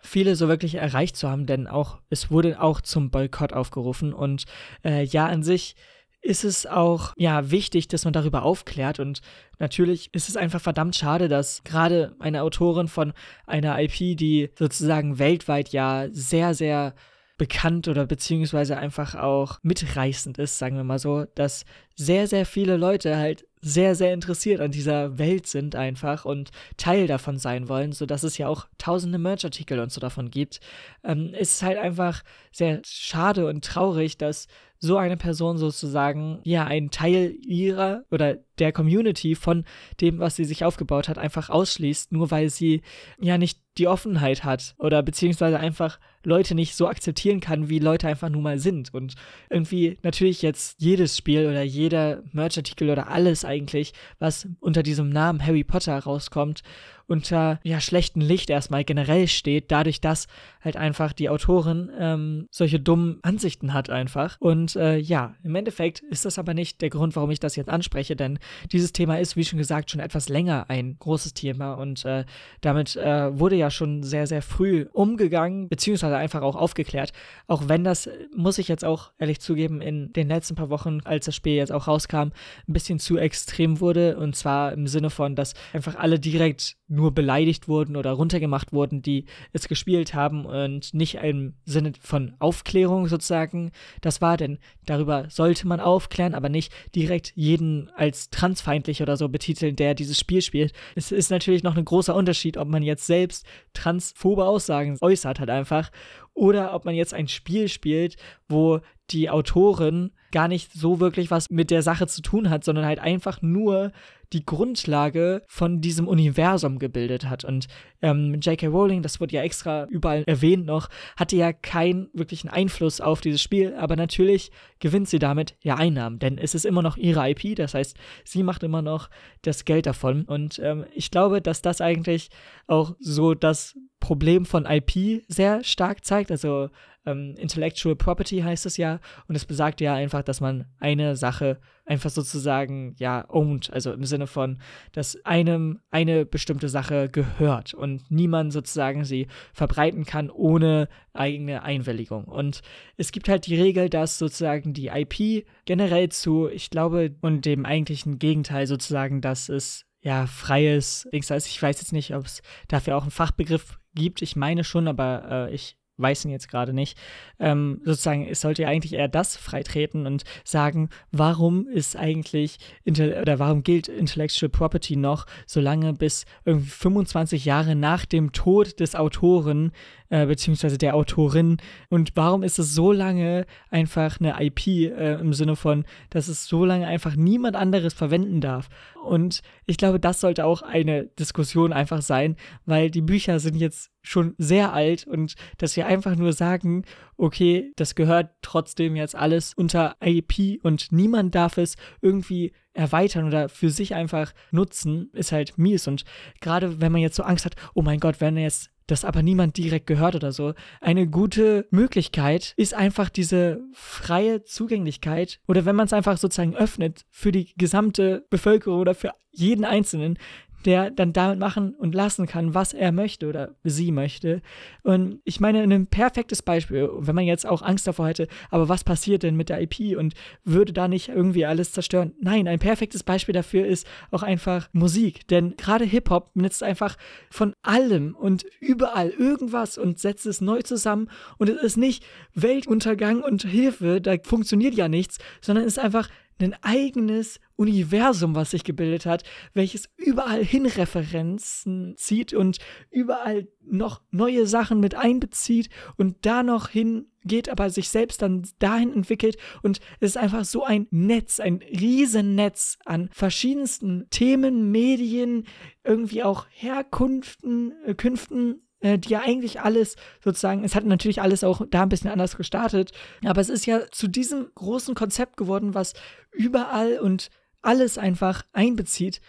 viele 0.00 0.36
so 0.36 0.48
wirklich 0.48 0.76
erreicht 0.76 1.16
zu 1.16 1.28
haben, 1.28 1.46
denn 1.46 1.66
auch 1.66 1.98
es 2.08 2.30
wurde 2.30 2.60
auch 2.60 2.80
zum 2.80 3.10
Boykott 3.10 3.52
aufgerufen 3.52 4.12
und 4.12 4.44
äh, 4.84 5.02
ja 5.04 5.26
an 5.26 5.42
sich 5.42 5.74
ist 6.20 6.44
es 6.44 6.66
auch 6.66 7.12
ja 7.16 7.50
wichtig, 7.50 7.88
dass 7.88 8.04
man 8.04 8.12
darüber 8.12 8.42
aufklärt 8.42 9.00
und 9.00 9.20
natürlich 9.58 10.12
ist 10.14 10.28
es 10.28 10.36
einfach 10.36 10.60
verdammt 10.60 10.96
schade, 10.96 11.28
dass 11.28 11.62
gerade 11.64 12.14
eine 12.18 12.42
Autorin 12.42 12.88
von 12.88 13.12
einer 13.46 13.80
IP, 13.80 14.16
die 14.16 14.50
sozusagen 14.56 15.18
weltweit 15.18 15.70
ja 15.70 16.06
sehr 16.10 16.54
sehr 16.54 16.94
bekannt 17.38 17.88
oder 17.88 18.04
beziehungsweise 18.04 18.76
einfach 18.76 19.14
auch 19.14 19.58
mitreißend 19.62 20.38
ist, 20.38 20.58
sagen 20.58 20.76
wir 20.76 20.84
mal 20.84 20.98
so, 20.98 21.24
dass 21.34 21.64
sehr, 21.94 22.26
sehr 22.26 22.44
viele 22.44 22.76
Leute 22.76 23.16
halt 23.16 23.46
sehr, 23.60 23.94
sehr 23.94 24.12
interessiert 24.12 24.60
an 24.60 24.70
dieser 24.70 25.18
Welt 25.18 25.46
sind 25.46 25.74
einfach 25.74 26.24
und 26.24 26.50
Teil 26.76 27.06
davon 27.06 27.38
sein 27.38 27.68
wollen, 27.68 27.92
sodass 27.92 28.22
es 28.22 28.38
ja 28.38 28.48
auch 28.48 28.66
tausende 28.78 29.18
Merch-Artikel 29.18 29.80
und 29.80 29.90
so 29.90 30.00
davon 30.00 30.30
gibt. 30.30 30.60
Ähm, 31.02 31.34
ist 31.34 31.62
halt 31.62 31.78
einfach 31.78 32.22
sehr 32.52 32.80
schade 32.84 33.46
und 33.46 33.64
traurig, 33.64 34.16
dass 34.16 34.46
so 34.80 34.96
eine 34.96 35.16
Person 35.16 35.58
sozusagen 35.58 36.40
ja 36.44 36.64
einen 36.64 36.90
Teil 36.90 37.36
ihrer 37.44 38.04
oder 38.10 38.36
der 38.58 38.72
Community 38.72 39.34
von 39.34 39.64
dem, 40.00 40.20
was 40.20 40.36
sie 40.36 40.44
sich 40.44 40.64
aufgebaut 40.64 41.08
hat, 41.08 41.18
einfach 41.18 41.50
ausschließt, 41.50 42.12
nur 42.12 42.30
weil 42.30 42.48
sie 42.48 42.82
ja 43.20 43.38
nicht 43.38 43.60
die 43.78 43.88
Offenheit 43.88 44.44
hat 44.44 44.74
oder 44.78 45.02
beziehungsweise 45.02 45.58
einfach 45.58 45.98
Leute 46.24 46.54
nicht 46.54 46.74
so 46.74 46.88
akzeptieren 46.88 47.40
kann, 47.40 47.68
wie 47.68 47.78
Leute 47.78 48.08
einfach 48.08 48.28
nun 48.28 48.42
mal 48.42 48.58
sind. 48.58 48.92
Und 48.92 49.14
irgendwie 49.48 49.98
natürlich 50.02 50.42
jetzt 50.42 50.80
jedes 50.80 51.16
Spiel 51.16 51.46
oder 51.46 51.62
jeder 51.62 52.22
Merchartikel 52.32 52.90
oder 52.90 53.08
alles 53.08 53.44
eigentlich, 53.44 53.92
was 54.18 54.48
unter 54.60 54.82
diesem 54.82 55.08
Namen 55.08 55.44
Harry 55.44 55.64
Potter 55.64 55.98
rauskommt 55.98 56.62
unter 57.08 57.58
ja, 57.64 57.80
schlechtem 57.80 58.22
Licht 58.22 58.50
erstmal 58.50 58.84
generell 58.84 59.26
steht, 59.26 59.70
dadurch, 59.70 60.00
dass 60.00 60.26
halt 60.62 60.76
einfach 60.76 61.12
die 61.12 61.28
Autorin 61.28 61.90
ähm, 61.98 62.48
solche 62.50 62.78
dummen 62.78 63.18
Ansichten 63.22 63.72
hat 63.72 63.90
einfach. 63.90 64.36
Und 64.40 64.76
äh, 64.76 64.98
ja, 64.98 65.34
im 65.42 65.54
Endeffekt 65.54 66.00
ist 66.00 66.24
das 66.24 66.38
aber 66.38 66.54
nicht 66.54 66.80
der 66.82 66.90
Grund, 66.90 67.16
warum 67.16 67.30
ich 67.30 67.40
das 67.40 67.56
jetzt 67.56 67.70
anspreche, 67.70 68.14
denn 68.14 68.38
dieses 68.72 68.92
Thema 68.92 69.18
ist, 69.18 69.36
wie 69.36 69.44
schon 69.44 69.58
gesagt, 69.58 69.90
schon 69.90 70.00
etwas 70.00 70.28
länger 70.28 70.66
ein 70.68 70.96
großes 70.98 71.34
Thema 71.34 71.74
und 71.74 72.04
äh, 72.04 72.24
damit 72.60 72.96
äh, 72.96 73.38
wurde 73.38 73.56
ja 73.56 73.70
schon 73.70 74.02
sehr, 74.02 74.26
sehr 74.26 74.42
früh 74.42 74.86
umgegangen, 74.92 75.68
beziehungsweise 75.68 76.16
einfach 76.16 76.42
auch 76.42 76.56
aufgeklärt. 76.56 77.12
Auch 77.46 77.68
wenn 77.68 77.84
das, 77.84 78.08
muss 78.36 78.58
ich 78.58 78.68
jetzt 78.68 78.84
auch 78.84 79.12
ehrlich 79.18 79.40
zugeben, 79.40 79.80
in 79.80 80.12
den 80.12 80.28
letzten 80.28 80.54
paar 80.54 80.70
Wochen, 80.70 81.00
als 81.04 81.26
das 81.26 81.34
Spiel 81.34 81.54
jetzt 81.54 81.72
auch 81.72 81.86
rauskam, 81.88 82.28
ein 82.28 82.32
bisschen 82.66 82.98
zu 82.98 83.16
extrem 83.16 83.80
wurde. 83.80 84.18
Und 84.18 84.36
zwar 84.36 84.72
im 84.72 84.86
Sinne 84.86 85.10
von, 85.10 85.34
dass 85.34 85.54
einfach 85.72 85.96
alle 85.96 86.18
direkt 86.18 86.76
nur 86.98 87.12
beleidigt 87.12 87.68
wurden 87.68 87.96
oder 87.96 88.10
runtergemacht 88.10 88.72
wurden, 88.72 89.02
die 89.02 89.26
es 89.52 89.68
gespielt 89.68 90.14
haben 90.14 90.44
und 90.44 90.92
nicht 90.92 91.14
im 91.14 91.54
Sinne 91.64 91.92
von 92.00 92.34
Aufklärung 92.40 93.06
sozusagen 93.06 93.70
das 94.00 94.20
war, 94.20 94.36
denn 94.36 94.58
darüber 94.84 95.26
sollte 95.30 95.68
man 95.68 95.78
aufklären, 95.78 96.34
aber 96.34 96.48
nicht 96.48 96.72
direkt 96.94 97.32
jeden 97.36 97.88
als 97.90 98.30
transfeindlich 98.30 99.00
oder 99.00 99.16
so 99.16 99.28
betiteln, 99.28 99.76
der 99.76 99.94
dieses 99.94 100.18
Spiel 100.18 100.42
spielt. 100.42 100.72
Es 100.96 101.12
ist 101.12 101.30
natürlich 101.30 101.62
noch 101.62 101.76
ein 101.76 101.84
großer 101.84 102.14
Unterschied, 102.14 102.56
ob 102.56 102.68
man 102.68 102.82
jetzt 102.82 103.06
selbst 103.06 103.46
transphobe 103.74 104.44
Aussagen 104.44 104.98
äußert 105.00 105.38
hat 105.38 105.50
einfach 105.50 105.90
oder 106.34 106.74
ob 106.74 106.84
man 106.84 106.96
jetzt 106.96 107.14
ein 107.14 107.28
Spiel 107.28 107.68
spielt, 107.68 108.16
wo 108.48 108.80
die 109.10 109.30
Autorin 109.30 110.10
gar 110.32 110.48
nicht 110.48 110.72
so 110.72 111.00
wirklich 111.00 111.30
was 111.30 111.50
mit 111.50 111.70
der 111.70 111.82
Sache 111.82 112.06
zu 112.06 112.22
tun 112.22 112.50
hat, 112.50 112.64
sondern 112.64 112.84
halt 112.84 112.98
einfach 112.98 113.42
nur 113.42 113.92
die 114.32 114.44
Grundlage 114.44 115.42
von 115.46 115.80
diesem 115.80 116.06
Universum 116.06 116.78
gebildet 116.78 117.28
hat. 117.28 117.44
Und 117.44 117.66
ähm, 118.02 118.34
J.K. 118.40 118.66
Rowling, 118.66 119.02
das 119.02 119.20
wurde 119.20 119.36
ja 119.36 119.42
extra 119.42 119.84
überall 119.84 120.24
erwähnt 120.26 120.66
noch, 120.66 120.88
hatte 121.16 121.36
ja 121.36 121.52
keinen 121.52 122.08
wirklichen 122.12 122.48
Einfluss 122.48 123.00
auf 123.00 123.20
dieses 123.20 123.40
Spiel, 123.40 123.74
aber 123.74 123.96
natürlich 123.96 124.50
gewinnt 124.80 125.08
sie 125.08 125.18
damit 125.18 125.56
ja 125.62 125.76
Einnahmen, 125.76 126.18
denn 126.18 126.36
es 126.36 126.54
ist 126.54 126.66
immer 126.66 126.82
noch 126.82 126.96
ihre 126.96 127.28
IP, 127.30 127.56
das 127.56 127.74
heißt, 127.74 127.96
sie 128.24 128.42
macht 128.42 128.62
immer 128.62 128.82
noch 128.82 129.08
das 129.42 129.64
Geld 129.64 129.86
davon. 129.86 130.24
Und 130.24 130.58
ähm, 130.58 130.84
ich 130.92 131.10
glaube, 131.10 131.40
dass 131.40 131.62
das 131.62 131.80
eigentlich 131.80 132.28
auch 132.66 132.94
so 133.00 133.34
das 133.34 133.76
Problem 134.00 134.44
von 134.44 134.66
IP 134.66 135.24
sehr 135.28 135.64
stark 135.64 136.04
zeigt. 136.04 136.30
Also 136.30 136.68
ähm, 137.08 137.34
Intellectual 137.36 137.96
Property 137.96 138.40
heißt 138.40 138.66
es 138.66 138.76
ja. 138.76 139.00
Und 139.26 139.34
es 139.34 139.44
besagt 139.44 139.80
ja 139.80 139.94
einfach, 139.94 140.22
dass 140.22 140.40
man 140.40 140.66
eine 140.78 141.16
Sache 141.16 141.58
einfach 141.84 142.10
sozusagen, 142.10 142.94
ja, 142.98 143.24
owned. 143.28 143.72
Also 143.72 143.92
im 143.92 144.04
Sinne 144.04 144.26
von, 144.26 144.60
dass 144.92 145.24
einem 145.24 145.80
eine 145.90 146.26
bestimmte 146.26 146.68
Sache 146.68 147.08
gehört 147.08 147.74
und 147.74 148.10
niemand 148.10 148.52
sozusagen 148.52 149.04
sie 149.04 149.26
verbreiten 149.52 150.04
kann 150.04 150.30
ohne 150.30 150.88
eigene 151.12 151.62
Einwilligung. 151.62 152.24
Und 152.24 152.60
es 152.96 153.12
gibt 153.12 153.28
halt 153.28 153.46
die 153.46 153.60
Regel, 153.60 153.88
dass 153.88 154.18
sozusagen 154.18 154.74
die 154.74 154.88
IP 154.88 155.46
generell 155.64 156.10
zu, 156.10 156.48
ich 156.48 156.70
glaube, 156.70 157.16
und 157.22 157.44
dem 157.44 157.64
eigentlichen 157.64 158.18
Gegenteil 158.18 158.66
sozusagen, 158.66 159.20
dass 159.20 159.48
es 159.48 159.84
ja, 160.00 160.26
freies 160.26 161.08
Dings 161.12 161.30
heißt. 161.30 161.48
Ich 161.48 161.60
weiß 161.60 161.80
jetzt 161.80 161.92
nicht, 161.92 162.14
ob 162.14 162.26
es 162.26 162.42
dafür 162.68 162.96
auch 162.96 163.02
einen 163.02 163.10
Fachbegriff 163.10 163.78
gibt. 163.94 164.22
Ich 164.22 164.36
meine 164.36 164.62
schon, 164.62 164.86
aber 164.86 165.48
äh, 165.48 165.54
ich 165.54 165.76
weiß 165.98 166.24
ihn 166.24 166.30
jetzt 166.30 166.48
gerade 166.48 166.72
nicht, 166.72 166.98
ähm, 167.38 167.80
sozusagen, 167.84 168.26
es 168.26 168.40
sollte 168.40 168.62
ja 168.62 168.68
eigentlich 168.68 168.94
eher 168.94 169.08
das 169.08 169.36
freitreten 169.36 170.06
und 170.06 170.24
sagen, 170.44 170.88
warum 171.12 171.66
ist 171.68 171.96
eigentlich, 171.96 172.58
oder 172.86 173.38
warum 173.38 173.62
gilt 173.62 173.88
Intellectual 173.88 174.48
Property 174.48 174.96
noch, 174.96 175.26
solange 175.46 175.92
bis 175.92 176.24
irgendwie 176.44 176.70
25 176.70 177.44
Jahre 177.44 177.74
nach 177.74 178.06
dem 178.06 178.32
Tod 178.32 178.80
des 178.80 178.94
Autoren 178.94 179.72
äh, 180.10 180.26
beziehungsweise 180.26 180.78
der 180.78 180.94
Autorin. 180.94 181.58
Und 181.90 182.12
warum 182.14 182.42
ist 182.42 182.58
es 182.58 182.74
so 182.74 182.92
lange 182.92 183.46
einfach 183.70 184.20
eine 184.20 184.42
IP 184.42 184.66
äh, 184.66 185.14
im 185.14 185.32
Sinne 185.32 185.56
von, 185.56 185.84
dass 186.10 186.28
es 186.28 186.46
so 186.46 186.64
lange 186.64 186.86
einfach 186.86 187.16
niemand 187.16 187.56
anderes 187.56 187.94
verwenden 187.94 188.40
darf? 188.40 188.68
Und 189.04 189.42
ich 189.66 189.76
glaube, 189.76 190.00
das 190.00 190.20
sollte 190.20 190.44
auch 190.44 190.62
eine 190.62 191.04
Diskussion 191.04 191.72
einfach 191.72 192.02
sein, 192.02 192.36
weil 192.64 192.90
die 192.90 193.02
Bücher 193.02 193.38
sind 193.40 193.56
jetzt 193.56 193.90
schon 194.08 194.34
sehr 194.38 194.72
alt 194.72 195.06
und 195.06 195.34
dass 195.58 195.76
wir 195.76 195.86
einfach 195.86 196.16
nur 196.16 196.32
sagen, 196.32 196.84
okay, 197.16 197.72
das 197.76 197.94
gehört 197.94 198.30
trotzdem 198.40 198.96
jetzt 198.96 199.14
alles 199.14 199.52
unter 199.54 199.96
IP 200.02 200.64
und 200.64 200.90
niemand 200.92 201.34
darf 201.34 201.58
es 201.58 201.76
irgendwie 202.00 202.52
erweitern 202.72 203.26
oder 203.26 203.48
für 203.48 203.70
sich 203.70 203.94
einfach 203.94 204.32
nutzen, 204.50 205.10
ist 205.12 205.32
halt 205.32 205.58
mies. 205.58 205.86
Und 205.88 206.04
gerade 206.40 206.80
wenn 206.80 206.92
man 206.92 207.02
jetzt 207.02 207.16
so 207.16 207.22
Angst 207.22 207.44
hat, 207.44 207.56
oh 207.74 207.82
mein 207.82 208.00
Gott, 208.00 208.20
wenn 208.20 208.36
jetzt 208.38 208.70
das 208.86 209.04
aber 209.04 209.22
niemand 209.22 209.58
direkt 209.58 209.86
gehört 209.86 210.14
oder 210.14 210.32
so. 210.32 210.54
Eine 210.80 211.06
gute 211.06 211.66
Möglichkeit 211.70 212.54
ist 212.56 212.72
einfach 212.72 213.10
diese 213.10 213.60
freie 213.74 214.44
Zugänglichkeit 214.44 215.40
oder 215.46 215.66
wenn 215.66 215.76
man 215.76 215.86
es 215.86 215.92
einfach 215.92 216.16
sozusagen 216.16 216.56
öffnet 216.56 217.04
für 217.10 217.30
die 217.30 217.52
gesamte 217.56 218.24
Bevölkerung 218.30 218.80
oder 218.80 218.94
für 218.94 219.12
jeden 219.30 219.66
Einzelnen, 219.66 220.18
der 220.64 220.90
dann 220.90 221.12
damit 221.12 221.38
machen 221.38 221.74
und 221.74 221.94
lassen 221.94 222.26
kann, 222.26 222.54
was 222.54 222.72
er 222.74 222.92
möchte 222.92 223.28
oder 223.28 223.54
sie 223.64 223.92
möchte. 223.92 224.42
Und 224.82 225.20
ich 225.24 225.40
meine, 225.40 225.62
ein 225.62 225.86
perfektes 225.86 226.42
Beispiel, 226.42 226.88
wenn 226.98 227.14
man 227.14 227.24
jetzt 227.24 227.46
auch 227.46 227.62
Angst 227.62 227.86
davor 227.86 228.08
hätte, 228.08 228.28
aber 228.50 228.68
was 228.68 228.84
passiert 228.84 229.22
denn 229.22 229.36
mit 229.36 229.48
der 229.48 229.60
IP 229.60 229.96
und 229.96 230.14
würde 230.44 230.72
da 230.72 230.88
nicht 230.88 231.08
irgendwie 231.08 231.46
alles 231.46 231.72
zerstören? 231.72 232.12
Nein, 232.20 232.48
ein 232.48 232.58
perfektes 232.58 233.02
Beispiel 233.02 233.32
dafür 233.32 233.66
ist 233.66 233.86
auch 234.10 234.22
einfach 234.22 234.68
Musik, 234.72 235.26
denn 235.28 235.56
gerade 235.56 235.84
Hip-Hop 235.84 236.34
benutzt 236.34 236.62
einfach 236.62 236.96
von 237.30 237.52
allem 237.62 238.16
und 238.16 238.44
überall 238.60 239.10
irgendwas 239.10 239.78
und 239.78 239.98
setzt 239.98 240.26
es 240.26 240.40
neu 240.40 240.62
zusammen 240.62 241.08
und 241.38 241.48
es 241.48 241.62
ist 241.62 241.76
nicht 241.76 242.04
Weltuntergang 242.34 243.22
und 243.22 243.44
Hilfe, 243.44 244.00
da 244.00 244.16
funktioniert 244.22 244.74
ja 244.74 244.88
nichts, 244.88 245.18
sondern 245.40 245.64
es 245.64 245.74
ist 245.74 245.78
einfach 245.78 246.08
ein 246.40 246.54
eigenes 246.62 247.40
Universum, 247.56 248.34
was 248.34 248.52
sich 248.52 248.64
gebildet 248.64 249.06
hat, 249.06 249.24
welches 249.52 249.88
überall 249.96 250.44
hin 250.44 250.66
Referenzen 250.66 251.94
zieht 251.96 252.32
und 252.32 252.58
überall 252.90 253.48
noch 253.64 254.00
neue 254.10 254.46
Sachen 254.46 254.80
mit 254.80 254.94
einbezieht 254.94 255.68
und 255.96 256.16
da 256.22 256.42
noch 256.42 256.68
hingeht, 256.68 257.48
aber 257.48 257.70
sich 257.70 257.88
selbst 257.88 258.22
dann 258.22 258.46
dahin 258.58 258.92
entwickelt. 258.92 259.36
Und 259.62 259.80
es 260.00 260.10
ist 260.10 260.16
einfach 260.16 260.44
so 260.44 260.64
ein 260.64 260.86
Netz, 260.90 261.40
ein 261.40 261.56
Riesennetz 261.56 262.78
an 262.84 263.10
verschiedensten 263.12 264.08
Themen, 264.10 264.70
Medien, 264.70 265.46
irgendwie 265.82 266.22
auch 266.22 266.46
Herkunften, 266.50 267.72
äh, 267.84 267.94
Künften, 267.94 268.62
äh, 268.80 268.98
die 268.98 269.10
ja 269.10 269.20
eigentlich 269.20 269.60
alles 269.60 269.96
sozusagen, 270.22 270.64
es 270.64 270.74
hat 270.74 270.84
natürlich 270.84 271.20
alles 271.20 271.44
auch 271.44 271.62
da 271.68 271.82
ein 271.82 271.88
bisschen 271.88 272.10
anders 272.10 272.36
gestartet, 272.36 272.92
aber 273.24 273.40
es 273.40 273.48
ist 273.48 273.66
ja 273.66 273.80
zu 273.90 274.08
diesem 274.08 274.48
großen 274.54 274.94
Konzept 274.94 275.36
geworden, 275.36 275.74
was 275.74 275.94
überall 276.32 276.98
und 276.98 277.30
alles 277.62 277.98
einfach 277.98 278.42
einbezieht. 278.52 279.20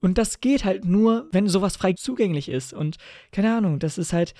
Und 0.00 0.18
das 0.18 0.40
geht 0.40 0.64
halt 0.64 0.84
nur, 0.84 1.28
wenn 1.32 1.48
sowas 1.48 1.76
frei 1.76 1.94
zugänglich 1.94 2.48
ist. 2.48 2.72
Und 2.72 2.96
keine 3.32 3.54
Ahnung, 3.54 3.78
das 3.78 3.98
ist 3.98 4.12
halt, 4.12 4.34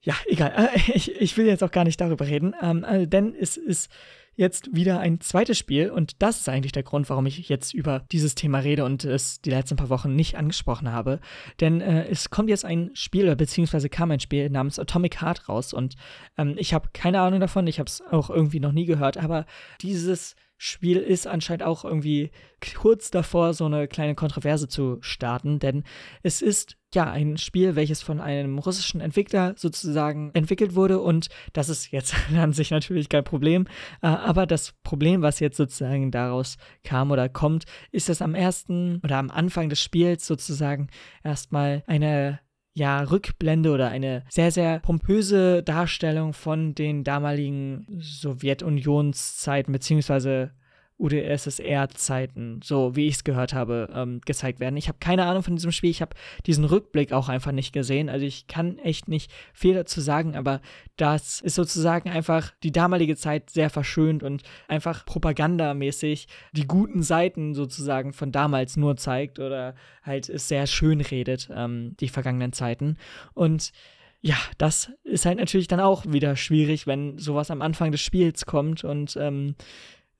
ja, 0.00 0.14
egal. 0.26 0.70
Ich, 0.94 1.12
ich 1.20 1.36
will 1.36 1.46
jetzt 1.46 1.62
auch 1.62 1.70
gar 1.70 1.84
nicht 1.84 2.00
darüber 2.00 2.26
reden, 2.26 2.54
ähm, 2.62 2.84
äh, 2.84 3.06
denn 3.06 3.34
es 3.34 3.56
ist 3.56 3.90
jetzt 4.38 4.72
wieder 4.72 5.00
ein 5.00 5.20
zweites 5.20 5.58
Spiel 5.58 5.90
und 5.90 6.22
das 6.22 6.38
ist 6.38 6.48
eigentlich 6.48 6.70
der 6.70 6.84
Grund, 6.84 7.10
warum 7.10 7.26
ich 7.26 7.48
jetzt 7.48 7.74
über 7.74 8.04
dieses 8.12 8.36
Thema 8.36 8.60
rede 8.60 8.84
und 8.84 9.04
es 9.04 9.40
die 9.40 9.50
letzten 9.50 9.74
paar 9.74 9.88
Wochen 9.90 10.14
nicht 10.14 10.36
angesprochen 10.36 10.92
habe. 10.92 11.18
Denn 11.60 11.80
äh, 11.80 12.06
es 12.08 12.30
kommt 12.30 12.48
jetzt 12.48 12.64
ein 12.64 12.90
Spiel, 12.94 13.34
beziehungsweise 13.34 13.88
kam 13.88 14.12
ein 14.12 14.20
Spiel 14.20 14.48
namens 14.48 14.78
Atomic 14.78 15.20
Heart 15.20 15.48
raus 15.48 15.72
und 15.72 15.96
ähm, 16.38 16.54
ich 16.56 16.72
habe 16.72 16.90
keine 16.92 17.20
Ahnung 17.20 17.40
davon, 17.40 17.66
ich 17.66 17.80
habe 17.80 17.88
es 17.88 18.00
auch 18.00 18.30
irgendwie 18.30 18.60
noch 18.60 18.70
nie 18.70 18.86
gehört, 18.86 19.16
aber 19.16 19.44
dieses 19.82 20.36
Spiel 20.56 20.98
ist 20.98 21.26
anscheinend 21.26 21.64
auch 21.64 21.84
irgendwie 21.84 22.30
kurz 22.76 23.10
davor, 23.10 23.54
so 23.54 23.66
eine 23.66 23.88
kleine 23.88 24.14
Kontroverse 24.14 24.68
zu 24.68 24.98
starten, 25.00 25.58
denn 25.58 25.82
es 26.22 26.42
ist 26.42 26.77
ja, 26.94 27.10
ein 27.10 27.36
Spiel, 27.36 27.76
welches 27.76 28.02
von 28.02 28.20
einem 28.20 28.58
russischen 28.58 29.00
Entwickler 29.00 29.54
sozusagen 29.56 30.30
entwickelt 30.34 30.74
wurde. 30.74 31.00
Und 31.00 31.28
das 31.52 31.68
ist 31.68 31.90
jetzt 31.90 32.14
an 32.36 32.52
sich 32.52 32.70
natürlich 32.70 33.08
kein 33.08 33.24
Problem, 33.24 33.66
äh, 34.02 34.06
aber 34.06 34.46
das 34.46 34.74
Problem, 34.82 35.22
was 35.22 35.40
jetzt 35.40 35.56
sozusagen 35.56 36.10
daraus 36.10 36.56
kam 36.84 37.10
oder 37.10 37.28
kommt, 37.28 37.64
ist, 37.90 38.08
dass 38.08 38.22
am 38.22 38.34
ersten 38.34 39.00
oder 39.04 39.18
am 39.18 39.30
Anfang 39.30 39.68
des 39.68 39.82
Spiels 39.82 40.26
sozusagen 40.26 40.88
erstmal 41.22 41.82
eine 41.86 42.40
ja, 42.74 43.00
Rückblende 43.02 43.72
oder 43.72 43.88
eine 43.88 44.24
sehr, 44.28 44.52
sehr 44.52 44.78
pompöse 44.78 45.64
Darstellung 45.64 46.32
von 46.32 46.74
den 46.74 47.02
damaligen 47.02 47.86
Sowjetunionszeiten 47.98 49.72
beziehungsweise 49.72 50.52
UdSSR-Zeiten, 50.98 52.60
so 52.62 52.96
wie 52.96 53.06
ich 53.06 53.16
es 53.16 53.24
gehört 53.24 53.52
habe, 53.52 53.88
ähm, 53.94 54.20
gezeigt 54.24 54.60
werden. 54.60 54.76
Ich 54.76 54.88
habe 54.88 54.98
keine 54.98 55.24
Ahnung 55.24 55.42
von 55.42 55.54
diesem 55.56 55.72
Spiel. 55.72 55.90
Ich 55.90 56.02
habe 56.02 56.16
diesen 56.46 56.64
Rückblick 56.64 57.12
auch 57.12 57.28
einfach 57.28 57.52
nicht 57.52 57.72
gesehen. 57.72 58.08
Also 58.08 58.26
ich 58.26 58.46
kann 58.48 58.78
echt 58.78 59.08
nicht 59.08 59.30
viel 59.52 59.74
dazu 59.74 60.00
sagen, 60.00 60.36
aber 60.36 60.60
das 60.96 61.40
ist 61.40 61.54
sozusagen 61.54 62.10
einfach 62.10 62.52
die 62.62 62.72
damalige 62.72 63.16
Zeit 63.16 63.50
sehr 63.50 63.70
verschönt 63.70 64.22
und 64.22 64.42
einfach 64.66 65.06
propagandamäßig 65.06 66.26
die 66.52 66.66
guten 66.66 67.02
Seiten 67.02 67.54
sozusagen 67.54 68.12
von 68.12 68.32
damals 68.32 68.76
nur 68.76 68.96
zeigt 68.96 69.38
oder 69.38 69.74
halt 70.02 70.28
es 70.28 70.48
sehr 70.48 70.66
schön 70.66 71.00
redet, 71.00 71.48
ähm, 71.54 71.96
die 72.00 72.08
vergangenen 72.08 72.52
Zeiten. 72.52 72.96
Und 73.34 73.72
ja, 74.20 74.36
das 74.58 74.90
ist 75.04 75.26
halt 75.26 75.38
natürlich 75.38 75.68
dann 75.68 75.80
auch 75.80 76.04
wieder 76.06 76.34
schwierig, 76.34 76.86
wenn 76.86 77.18
sowas 77.18 77.50
am 77.50 77.62
Anfang 77.62 77.92
des 77.92 78.00
Spiels 78.00 78.46
kommt 78.46 78.82
und 78.82 79.16
ähm, 79.16 79.54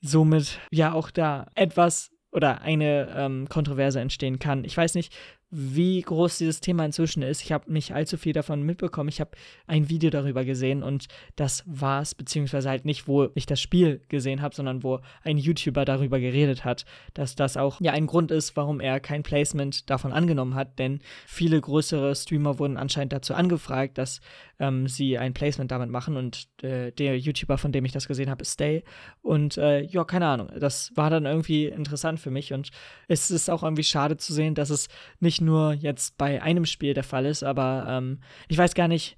somit 0.00 0.60
ja 0.70 0.92
auch 0.92 1.10
da 1.10 1.46
etwas 1.54 2.10
oder 2.30 2.60
eine 2.60 3.08
ähm, 3.16 3.48
Kontroverse 3.48 4.00
entstehen 4.00 4.38
kann. 4.38 4.64
Ich 4.64 4.76
weiß 4.76 4.94
nicht, 4.94 5.14
wie 5.50 6.02
groß 6.02 6.38
dieses 6.38 6.60
Thema 6.60 6.84
inzwischen 6.84 7.22
ist. 7.22 7.42
Ich 7.42 7.52
habe 7.52 7.72
nicht 7.72 7.94
allzu 7.94 8.18
viel 8.18 8.34
davon 8.34 8.62
mitbekommen. 8.62 9.08
Ich 9.08 9.20
habe 9.20 9.30
ein 9.66 9.88
Video 9.88 10.10
darüber 10.10 10.44
gesehen 10.44 10.82
und 10.82 11.06
das 11.36 11.64
war 11.66 12.02
es, 12.02 12.14
beziehungsweise 12.14 12.68
halt 12.68 12.84
nicht, 12.84 13.08
wo 13.08 13.28
ich 13.34 13.46
das 13.46 13.60
Spiel 13.60 14.02
gesehen 14.08 14.42
habe, 14.42 14.54
sondern 14.54 14.82
wo 14.82 15.00
ein 15.22 15.38
YouTuber 15.38 15.86
darüber 15.86 16.20
geredet 16.20 16.66
hat, 16.66 16.84
dass 17.14 17.34
das 17.34 17.56
auch 17.56 17.80
ja 17.80 17.92
ein 17.92 18.06
Grund 18.06 18.30
ist, 18.30 18.56
warum 18.56 18.80
er 18.80 19.00
kein 19.00 19.22
Placement 19.22 19.88
davon 19.88 20.12
angenommen 20.12 20.54
hat, 20.54 20.78
denn 20.78 21.00
viele 21.26 21.60
größere 21.60 22.14
Streamer 22.14 22.58
wurden 22.58 22.76
anscheinend 22.76 23.14
dazu 23.14 23.32
angefragt, 23.32 23.96
dass 23.96 24.20
ähm, 24.58 24.88
sie 24.88 25.18
ein 25.18 25.34
Placement 25.34 25.70
damit 25.70 25.90
machen 25.90 26.16
und 26.16 26.48
äh, 26.62 26.90
der 26.92 27.18
YouTuber, 27.18 27.58
von 27.58 27.72
dem 27.72 27.84
ich 27.84 27.92
das 27.92 28.08
gesehen 28.08 28.30
habe, 28.30 28.42
ist 28.42 28.52
Stay. 28.52 28.82
Und 29.22 29.56
äh, 29.56 29.82
ja, 29.82 30.04
keine 30.04 30.26
Ahnung, 30.26 30.50
das 30.58 30.92
war 30.96 31.10
dann 31.10 31.26
irgendwie 31.26 31.66
interessant 31.66 32.20
für 32.20 32.30
mich 32.30 32.52
und 32.52 32.70
es 33.06 33.30
ist 33.30 33.50
auch 33.50 33.62
irgendwie 33.62 33.84
schade 33.84 34.16
zu 34.16 34.32
sehen, 34.32 34.54
dass 34.54 34.70
es 34.70 34.88
nicht 35.20 35.40
nur 35.40 35.72
jetzt 35.72 36.18
bei 36.18 36.42
einem 36.42 36.64
Spiel 36.66 36.94
der 36.94 37.04
Fall 37.04 37.26
ist, 37.26 37.42
aber 37.42 37.86
ähm, 37.88 38.18
ich 38.48 38.58
weiß 38.58 38.74
gar 38.74 38.88
nicht, 38.88 39.16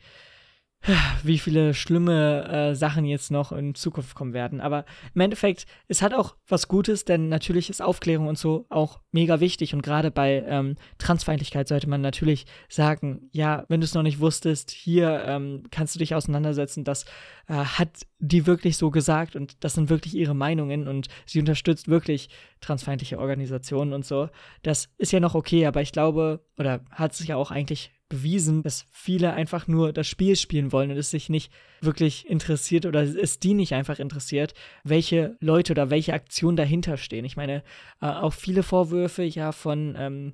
wie 1.23 1.39
viele 1.39 1.75
schlimme 1.75 2.49
äh, 2.49 2.75
Sachen 2.75 3.05
jetzt 3.05 3.31
noch 3.31 3.53
in 3.53 3.75
Zukunft 3.75 4.15
kommen 4.15 4.33
werden. 4.33 4.61
Aber 4.61 4.85
im 5.15 5.21
Endeffekt, 5.21 5.67
es 5.89 6.01
hat 6.01 6.15
auch 6.15 6.37
was 6.49 6.69
Gutes, 6.69 7.05
denn 7.05 7.29
natürlich 7.29 7.69
ist 7.69 7.83
Aufklärung 7.83 8.29
und 8.29 8.39
so 8.39 8.67
auch 8.71 9.01
mega 9.13 9.41
wichtig. 9.41 9.75
Und 9.75 9.83
gerade 9.83 10.11
bei 10.11 10.43
ähm, 10.47 10.77
Transfeindlichkeit 10.99 11.69
sollte 11.69 11.89
man 11.89 12.01
natürlich 12.01 12.47
sagen, 12.69 13.29
ja, 13.33 13.65
wenn 13.69 13.81
du 13.81 13.85
es 13.85 13.95
noch 13.95 14.03
nicht 14.03 14.21
wusstest, 14.21 14.71
hier 14.71 15.23
ähm, 15.27 15.65
kannst 15.71 15.95
du 15.95 15.99
dich 15.99 16.15
auseinandersetzen. 16.15 16.85
Das 16.85 17.05
äh, 17.47 17.55
hat 17.55 18.07
die 18.19 18.47
wirklich 18.47 18.79
so 18.79 18.91
gesagt 18.91 19.37
und 19.37 19.63
das 19.63 19.75
sind 19.75 19.91
wirklich 19.91 20.15
ihre 20.15 20.35
Meinungen 20.35 20.89
und 20.89 21.09
sie 21.27 21.41
unterstützt 21.41 21.89
wirklich 21.89 22.31
transfeindliche 22.61 23.19
Organisationen 23.19 23.93
und 23.93 24.07
so. 24.07 24.29
Das 24.63 24.89
ist 24.97 25.13
ja 25.13 25.21
noch 25.21 25.35
okay, 25.35 25.67
aber 25.67 25.83
ich 25.83 25.93
glaube, 25.93 26.41
oder 26.59 26.81
hat 26.91 27.15
sich 27.15 27.29
ja 27.29 27.37
auch 27.37 27.51
eigentlich 27.51 27.93
bewiesen, 28.11 28.63
dass 28.63 28.85
viele 28.91 29.33
einfach 29.33 29.67
nur 29.67 29.95
das 29.95 30.07
Spiel 30.07 30.37
spielen 30.37 30.73
wollen 30.73 30.91
und 30.91 30.99
es 30.99 31.11
sich 31.11 31.31
nicht 31.31 31.51
wirklich 31.81 32.29
interessiert 32.29 32.85
oder 32.85 33.03
es 33.03 33.39
die 33.39 33.55
nicht 33.55 33.73
einfach 33.73 33.99
interessiert, 33.99 34.53
welche 34.85 35.37
Leute 35.41 35.73
oder 35.73 35.89
welche 35.89 36.13
Aktionen 36.13 36.59
dahinter 36.59 36.99
stehen. 36.99 37.25
Ich 37.25 37.39
meine, 37.39 37.63
äh, 38.03 38.07
auch 38.07 38.35
viele 38.35 38.63
Vorwürfe 38.63 39.23
ja 39.23 39.53
von 39.53 39.95
ähm, 39.99 40.33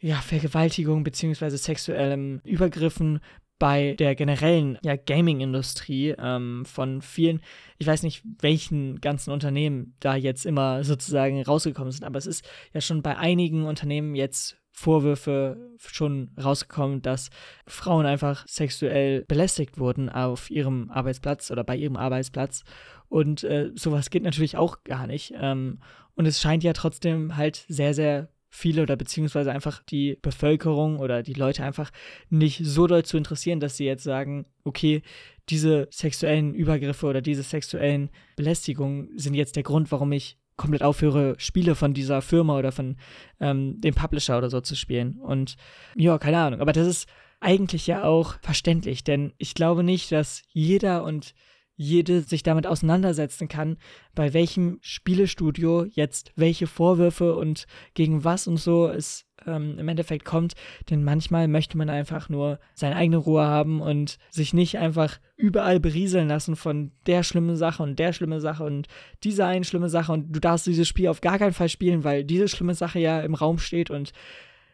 ja, 0.00 0.16
Vergewaltigung 0.16 1.04
beziehungsweise 1.04 1.56
sexuellem 1.56 2.40
Übergriffen 2.42 3.20
bei 3.62 3.94
der 3.94 4.16
generellen 4.16 4.76
ja, 4.82 4.96
Gaming-Industrie 4.96 6.16
ähm, 6.18 6.64
von 6.64 7.00
vielen, 7.00 7.40
ich 7.78 7.86
weiß 7.86 8.02
nicht, 8.02 8.24
welchen 8.40 9.00
ganzen 9.00 9.30
Unternehmen 9.30 9.94
da 10.00 10.16
jetzt 10.16 10.46
immer 10.46 10.82
sozusagen 10.82 11.40
rausgekommen 11.40 11.92
sind, 11.92 12.02
aber 12.02 12.18
es 12.18 12.26
ist 12.26 12.44
ja 12.72 12.80
schon 12.80 13.02
bei 13.02 13.16
einigen 13.16 13.64
Unternehmen 13.66 14.16
jetzt 14.16 14.60
Vorwürfe 14.72 15.70
schon 15.78 16.32
rausgekommen, 16.42 17.02
dass 17.02 17.30
Frauen 17.64 18.04
einfach 18.04 18.44
sexuell 18.48 19.24
belästigt 19.28 19.78
wurden 19.78 20.08
auf 20.08 20.50
ihrem 20.50 20.90
Arbeitsplatz 20.90 21.52
oder 21.52 21.62
bei 21.62 21.76
ihrem 21.76 21.96
Arbeitsplatz. 21.96 22.64
Und 23.06 23.44
äh, 23.44 23.70
sowas 23.76 24.10
geht 24.10 24.24
natürlich 24.24 24.56
auch 24.56 24.82
gar 24.82 25.06
nicht. 25.06 25.34
Ähm, 25.36 25.78
und 26.16 26.26
es 26.26 26.40
scheint 26.40 26.64
ja 26.64 26.72
trotzdem 26.72 27.36
halt 27.36 27.64
sehr, 27.68 27.94
sehr 27.94 28.28
viele 28.54 28.82
oder 28.82 28.96
beziehungsweise 28.96 29.50
einfach 29.50 29.82
die 29.82 30.18
Bevölkerung 30.20 30.98
oder 30.98 31.22
die 31.22 31.32
Leute 31.32 31.64
einfach 31.64 31.90
nicht 32.28 32.60
so 32.62 32.86
doll 32.86 33.02
zu 33.02 33.16
interessieren, 33.16 33.60
dass 33.60 33.78
sie 33.78 33.86
jetzt 33.86 34.04
sagen, 34.04 34.44
okay, 34.62 35.02
diese 35.48 35.88
sexuellen 35.90 36.54
Übergriffe 36.54 37.06
oder 37.06 37.22
diese 37.22 37.42
sexuellen 37.42 38.10
Belästigungen 38.36 39.08
sind 39.16 39.34
jetzt 39.34 39.56
der 39.56 39.62
Grund, 39.62 39.90
warum 39.90 40.12
ich 40.12 40.36
komplett 40.56 40.82
aufhöre, 40.82 41.34
Spiele 41.38 41.74
von 41.74 41.94
dieser 41.94 42.20
Firma 42.20 42.58
oder 42.58 42.72
von 42.72 42.96
ähm, 43.40 43.80
dem 43.80 43.94
Publisher 43.94 44.36
oder 44.36 44.50
so 44.50 44.60
zu 44.60 44.76
spielen. 44.76 45.18
Und 45.18 45.56
ja, 45.96 46.18
keine 46.18 46.38
Ahnung. 46.38 46.60
Aber 46.60 46.74
das 46.74 46.86
ist 46.86 47.08
eigentlich 47.40 47.86
ja 47.86 48.04
auch 48.04 48.34
verständlich, 48.42 49.02
denn 49.02 49.32
ich 49.38 49.54
glaube 49.54 49.82
nicht, 49.82 50.12
dass 50.12 50.42
jeder 50.52 51.04
und 51.04 51.34
jede 51.82 52.22
sich 52.22 52.42
damit 52.42 52.66
auseinandersetzen 52.66 53.48
kann, 53.48 53.76
bei 54.14 54.32
welchem 54.32 54.78
Spielestudio 54.80 55.84
jetzt 55.84 56.32
welche 56.36 56.66
Vorwürfe 56.66 57.34
und 57.34 57.66
gegen 57.94 58.24
was 58.24 58.46
und 58.46 58.56
so 58.56 58.88
es 58.88 59.26
ähm, 59.46 59.78
im 59.78 59.88
Endeffekt 59.88 60.24
kommt. 60.24 60.54
Denn 60.90 61.04
manchmal 61.04 61.48
möchte 61.48 61.76
man 61.76 61.90
einfach 61.90 62.28
nur 62.28 62.58
seine 62.74 62.96
eigene 62.96 63.16
Ruhe 63.16 63.44
haben 63.44 63.80
und 63.80 64.18
sich 64.30 64.54
nicht 64.54 64.78
einfach 64.78 65.18
überall 65.36 65.80
berieseln 65.80 66.28
lassen 66.28 66.56
von 66.56 66.92
der 67.06 67.22
schlimmen 67.22 67.56
Sache 67.56 67.82
und 67.82 67.98
der 67.98 68.12
schlimme 68.12 68.40
Sache 68.40 68.64
und 68.64 68.86
dieser 69.24 69.46
einen 69.46 69.64
schlimme 69.64 69.88
Sache 69.88 70.12
und 70.12 70.32
du 70.32 70.40
darfst 70.40 70.66
dieses 70.66 70.88
Spiel 70.88 71.08
auf 71.08 71.20
gar 71.20 71.38
keinen 71.38 71.52
Fall 71.52 71.68
spielen, 71.68 72.04
weil 72.04 72.24
diese 72.24 72.48
schlimme 72.48 72.74
Sache 72.74 73.00
ja 73.00 73.20
im 73.20 73.34
Raum 73.34 73.58
steht 73.58 73.90
und 73.90 74.12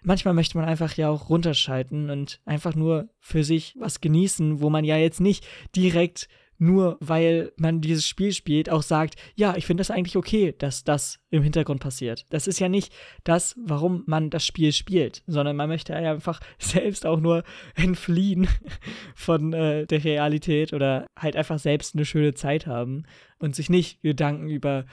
manchmal 0.02 0.34
möchte 0.34 0.56
man 0.58 0.66
einfach 0.66 0.94
ja 0.96 1.08
auch 1.08 1.28
runterschalten 1.28 2.10
und 2.10 2.40
einfach 2.44 2.74
nur 2.74 3.08
für 3.20 3.44
sich 3.44 3.74
was 3.78 4.00
genießen, 4.00 4.60
wo 4.60 4.70
man 4.70 4.84
ja 4.84 4.96
jetzt 4.96 5.20
nicht 5.20 5.46
direkt 5.74 6.28
nur 6.58 6.98
weil 7.00 7.52
man 7.56 7.80
dieses 7.80 8.06
Spiel 8.06 8.32
spielt, 8.32 8.68
auch 8.68 8.82
sagt, 8.82 9.14
ja, 9.36 9.56
ich 9.56 9.64
finde 9.64 9.80
das 9.80 9.90
eigentlich 9.90 10.16
okay, 10.16 10.54
dass 10.58 10.84
das 10.84 11.20
im 11.30 11.42
Hintergrund 11.42 11.80
passiert. 11.80 12.26
Das 12.30 12.46
ist 12.46 12.58
ja 12.58 12.68
nicht 12.68 12.92
das, 13.24 13.56
warum 13.64 14.02
man 14.06 14.30
das 14.30 14.44
Spiel 14.44 14.72
spielt, 14.72 15.22
sondern 15.26 15.56
man 15.56 15.68
möchte 15.68 15.92
ja 15.92 16.12
einfach 16.12 16.40
selbst 16.58 17.06
auch 17.06 17.20
nur 17.20 17.44
entfliehen 17.74 18.48
von 19.14 19.52
äh, 19.52 19.86
der 19.86 20.04
Realität 20.04 20.72
oder 20.72 21.06
halt 21.16 21.36
einfach 21.36 21.58
selbst 21.58 21.94
eine 21.94 22.04
schöne 22.04 22.34
Zeit 22.34 22.66
haben 22.66 23.04
und 23.38 23.54
sich 23.54 23.70
nicht 23.70 24.02
Gedanken 24.02 24.48
über 24.48 24.84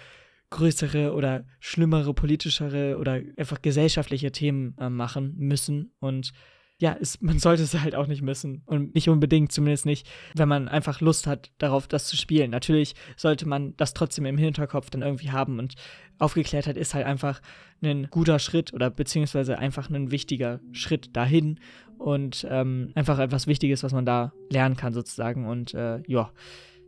größere 0.52 1.14
oder 1.14 1.46
schlimmere 1.60 2.14
politischere 2.14 2.98
oder 2.98 3.22
einfach 3.38 3.62
gesellschaftliche 3.62 4.32
Themen 4.32 4.76
äh, 4.80 4.90
machen 4.90 5.34
müssen 5.38 5.94
und 6.00 6.32
ja, 6.78 6.96
es, 7.00 7.22
man 7.22 7.40
sollte 7.40 7.64
es 7.64 7.74
halt 7.80 7.96
auch 7.96 8.08
nicht 8.08 8.22
müssen. 8.22 8.62
Und 8.66 8.96
nicht 8.96 9.08
unbedingt, 9.08 9.52
zumindest 9.52 9.86
nicht, 9.86 10.08
wenn 10.36 10.50
man 10.50 10.68
einfach 10.68 11.00
Lust 11.00 11.26
hat, 11.26 11.52
darauf 11.58 11.88
das 11.88 12.08
zu 12.08 12.18
spielen. 12.18 12.52
Natürlich 12.52 12.96
sollte 13.16 13.48
man 13.48 13.76
das 13.78 13.94
trotzdem 13.94 14.26
im 14.26 14.38
Hinterkopf 14.38 14.90
dann 14.90 15.02
irgendwie 15.02 15.32
haben. 15.32 15.60
Und 15.60 15.76
Aufgeklärtheit 16.20 16.76
ist 16.76 16.94
halt 16.94 17.06
einfach 17.06 17.42
ein 17.82 18.08
guter 18.10 18.40
Schritt 18.40 18.74
oder 18.74 18.90
beziehungsweise 18.90 19.58
einfach 19.58 19.90
ein 19.90 20.12
wichtiger 20.12 20.60
Schritt 20.74 21.16
dahin. 21.16 21.60
Und 21.98 22.46
ähm, 22.50 22.92
einfach 22.94 23.20
etwas 23.20 23.48
Wichtiges, 23.48 23.84
was 23.84 23.94
man 23.94 24.06
da 24.06 24.34
lernen 24.50 24.76
kann, 24.76 24.94
sozusagen. 24.94 25.48
Und 25.48 25.74
äh, 25.74 26.02
ja. 26.08 26.32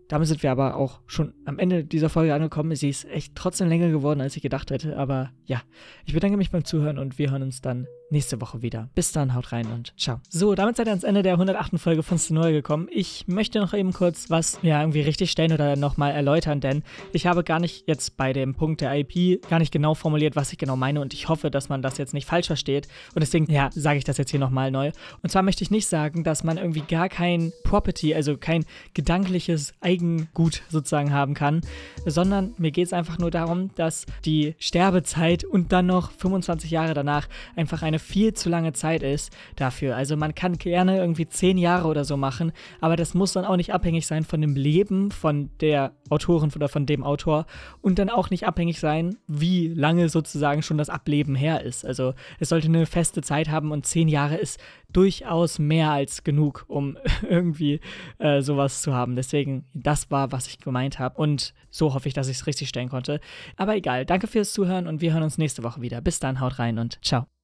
Damit 0.10 0.30
sind 0.30 0.41
wir 0.41 0.52
aber 0.52 0.78
auch 0.78 1.02
schon 1.06 1.34
am 1.43 1.60
Ende 1.60 1.84
dieser 1.84 2.10
Folge 2.10 2.34
angekommen. 2.34 2.73
Sie 2.76 2.88
ist 2.88 3.04
echt 3.06 3.36
trotzdem 3.36 3.67
länger 3.67 3.89
geworden, 3.89 4.21
als 4.21 4.38
ich 4.38 4.41
gedacht 4.41 4.71
hätte. 4.71 4.97
Aber 4.97 5.32
ja, 5.45 5.62
ich 6.06 6.13
bedanke 6.13 6.38
mich 6.38 6.50
beim 6.50 6.63
Zuhören 6.63 6.97
und 6.97 7.19
wir 7.19 7.32
hören 7.32 7.43
uns 7.43 7.60
dann 7.60 7.88
nächste 8.09 8.39
Woche 8.41 8.61
wieder. 8.61 8.89
Bis 8.95 9.11
dann, 9.11 9.33
haut 9.35 9.51
rein 9.51 9.67
und 9.67 9.93
ciao. 9.97 10.19
So, 10.29 10.55
damit 10.55 10.77
seid 10.77 10.87
ihr 10.87 10.91
ans 10.91 11.03
Ende 11.03 11.23
der 11.23 11.33
108. 11.33 11.77
Folge 11.77 12.03
von 12.03 12.17
Stenoy 12.17 12.53
gekommen. 12.53 12.87
Ich 12.91 13.25
möchte 13.27 13.59
noch 13.59 13.73
eben 13.73 13.93
kurz 13.93 14.29
was 14.29 14.59
ja 14.61 14.81
irgendwie 14.81 15.01
richtig 15.01 15.31
stellen 15.31 15.51
oder 15.51 15.75
nochmal 15.75 16.11
erläutern, 16.11 16.61
denn 16.61 16.83
ich 17.13 17.27
habe 17.27 17.43
gar 17.43 17.59
nicht 17.59 17.87
jetzt 17.87 18.17
bei 18.17 18.33
dem 18.33 18.55
Punkt 18.55 18.81
der 18.81 18.93
IP 18.95 19.47
gar 19.49 19.59
nicht 19.59 19.71
genau 19.71 19.93
formuliert, 19.93 20.35
was 20.35 20.51
ich 20.51 20.57
genau 20.57 20.75
meine 20.75 21.01
und 21.01 21.13
ich 21.13 21.29
hoffe, 21.29 21.51
dass 21.51 21.69
man 21.69 21.81
das 21.81 21.97
jetzt 21.97 22.13
nicht 22.13 22.25
falsch 22.25 22.47
versteht 22.47 22.87
und 23.13 23.21
deswegen, 23.21 23.51
ja, 23.51 23.69
sage 23.73 23.97
ich 23.97 24.03
das 24.03 24.17
jetzt 24.17 24.31
hier 24.31 24.39
nochmal 24.39 24.71
neu. 24.71 24.91
Und 25.21 25.29
zwar 25.29 25.43
möchte 25.43 25.63
ich 25.63 25.71
nicht 25.71 25.87
sagen, 25.87 26.23
dass 26.23 26.43
man 26.43 26.57
irgendwie 26.57 26.81
gar 26.81 27.09
kein 27.09 27.51
Property, 27.63 28.15
also 28.15 28.37
kein 28.37 28.65
gedankliches 28.93 29.73
Eigengut 29.81 30.63
sozusagen 30.69 31.11
haben 31.11 31.33
kann, 31.33 31.61
sondern 32.05 32.53
mir 32.57 32.71
geht 32.71 32.87
es 32.87 32.93
einfach 32.93 33.17
nur 33.17 33.31
darum, 33.31 33.71
dass 33.75 34.05
die 34.25 34.55
Sterbezeit 34.59 35.43
und 35.43 35.71
dann 35.71 35.87
noch 35.87 36.11
25 36.11 36.71
Jahre 36.71 36.93
danach 36.93 37.27
einfach 37.55 37.81
eine 37.81 37.96
eine 37.97 37.99
viel 37.99 38.33
zu 38.33 38.49
lange 38.49 38.73
Zeit 38.73 39.03
ist 39.03 39.36
dafür. 39.55 39.95
Also 39.95 40.15
man 40.15 40.36
kann 40.36 40.57
gerne 40.57 40.97
irgendwie 40.97 41.27
zehn 41.27 41.57
Jahre 41.57 41.88
oder 41.88 42.05
so 42.05 42.15
machen, 42.15 42.51
aber 42.79 42.95
das 42.95 43.13
muss 43.13 43.33
dann 43.33 43.45
auch 43.45 43.57
nicht 43.57 43.73
abhängig 43.73 44.05
sein 44.05 44.23
von 44.23 44.41
dem 44.41 44.55
Leben 44.55 45.12
von 45.12 45.49
der 45.60 45.93
Autorin 46.10 46.51
oder 46.55 46.69
von 46.69 46.86
dem 46.86 47.03
Autor 47.03 47.45
und 47.81 47.99
dann 47.99 48.10
auch 48.10 48.29
nicht 48.29 48.45
abhängig 48.45 48.79
sein, 48.79 49.17
wie 49.27 49.67
lange 49.67 50.10
sozusagen 50.10 50.62
schon 50.62 50.77
das 50.77 50.89
Ableben 50.89 51.36
her 51.36 51.63
ist. 51.63 51.86
Also 51.86 52.13
es 52.39 52.49
sollte 52.49 52.67
eine 52.67 52.86
feste 52.86 53.21
Zeit 53.21 53.49
haben 53.49 53.71
und 53.71 53.86
zehn 53.86 54.07
Jahre 54.07 54.36
ist 54.36 54.60
durchaus 54.93 55.60
mehr 55.60 55.91
als 55.91 56.23
genug, 56.23 56.65
um 56.67 56.97
irgendwie 57.29 57.79
äh, 58.19 58.41
sowas 58.41 58.81
zu 58.81 58.93
haben. 58.93 59.15
Deswegen, 59.15 59.65
das 59.73 60.12
war, 60.12 60.31
was 60.31 60.47
ich 60.47 60.60
gemeint 60.60 60.99
habe 60.99 61.17
und 61.19 61.53
so 61.69 61.93
hoffe 61.93 62.07
ich, 62.07 62.13
dass 62.13 62.27
ich 62.27 62.38
es 62.38 62.47
richtig 62.47 62.69
stellen 62.69 62.89
konnte. 62.89 63.19
Aber 63.55 63.75
egal, 63.75 64.05
danke 64.05 64.27
fürs 64.27 64.53
Zuhören 64.53 64.88
und 64.88 65.01
wir 65.01 65.13
hören 65.13 65.23
uns 65.23 65.38
nächste 65.38 65.63
Woche 65.63 65.81
wieder. 65.81 66.01
Bis 66.01 66.19
dann, 66.19 66.39
haut 66.39 66.60
rein 66.60 66.79
und 66.79 66.99
ciao. 67.03 67.37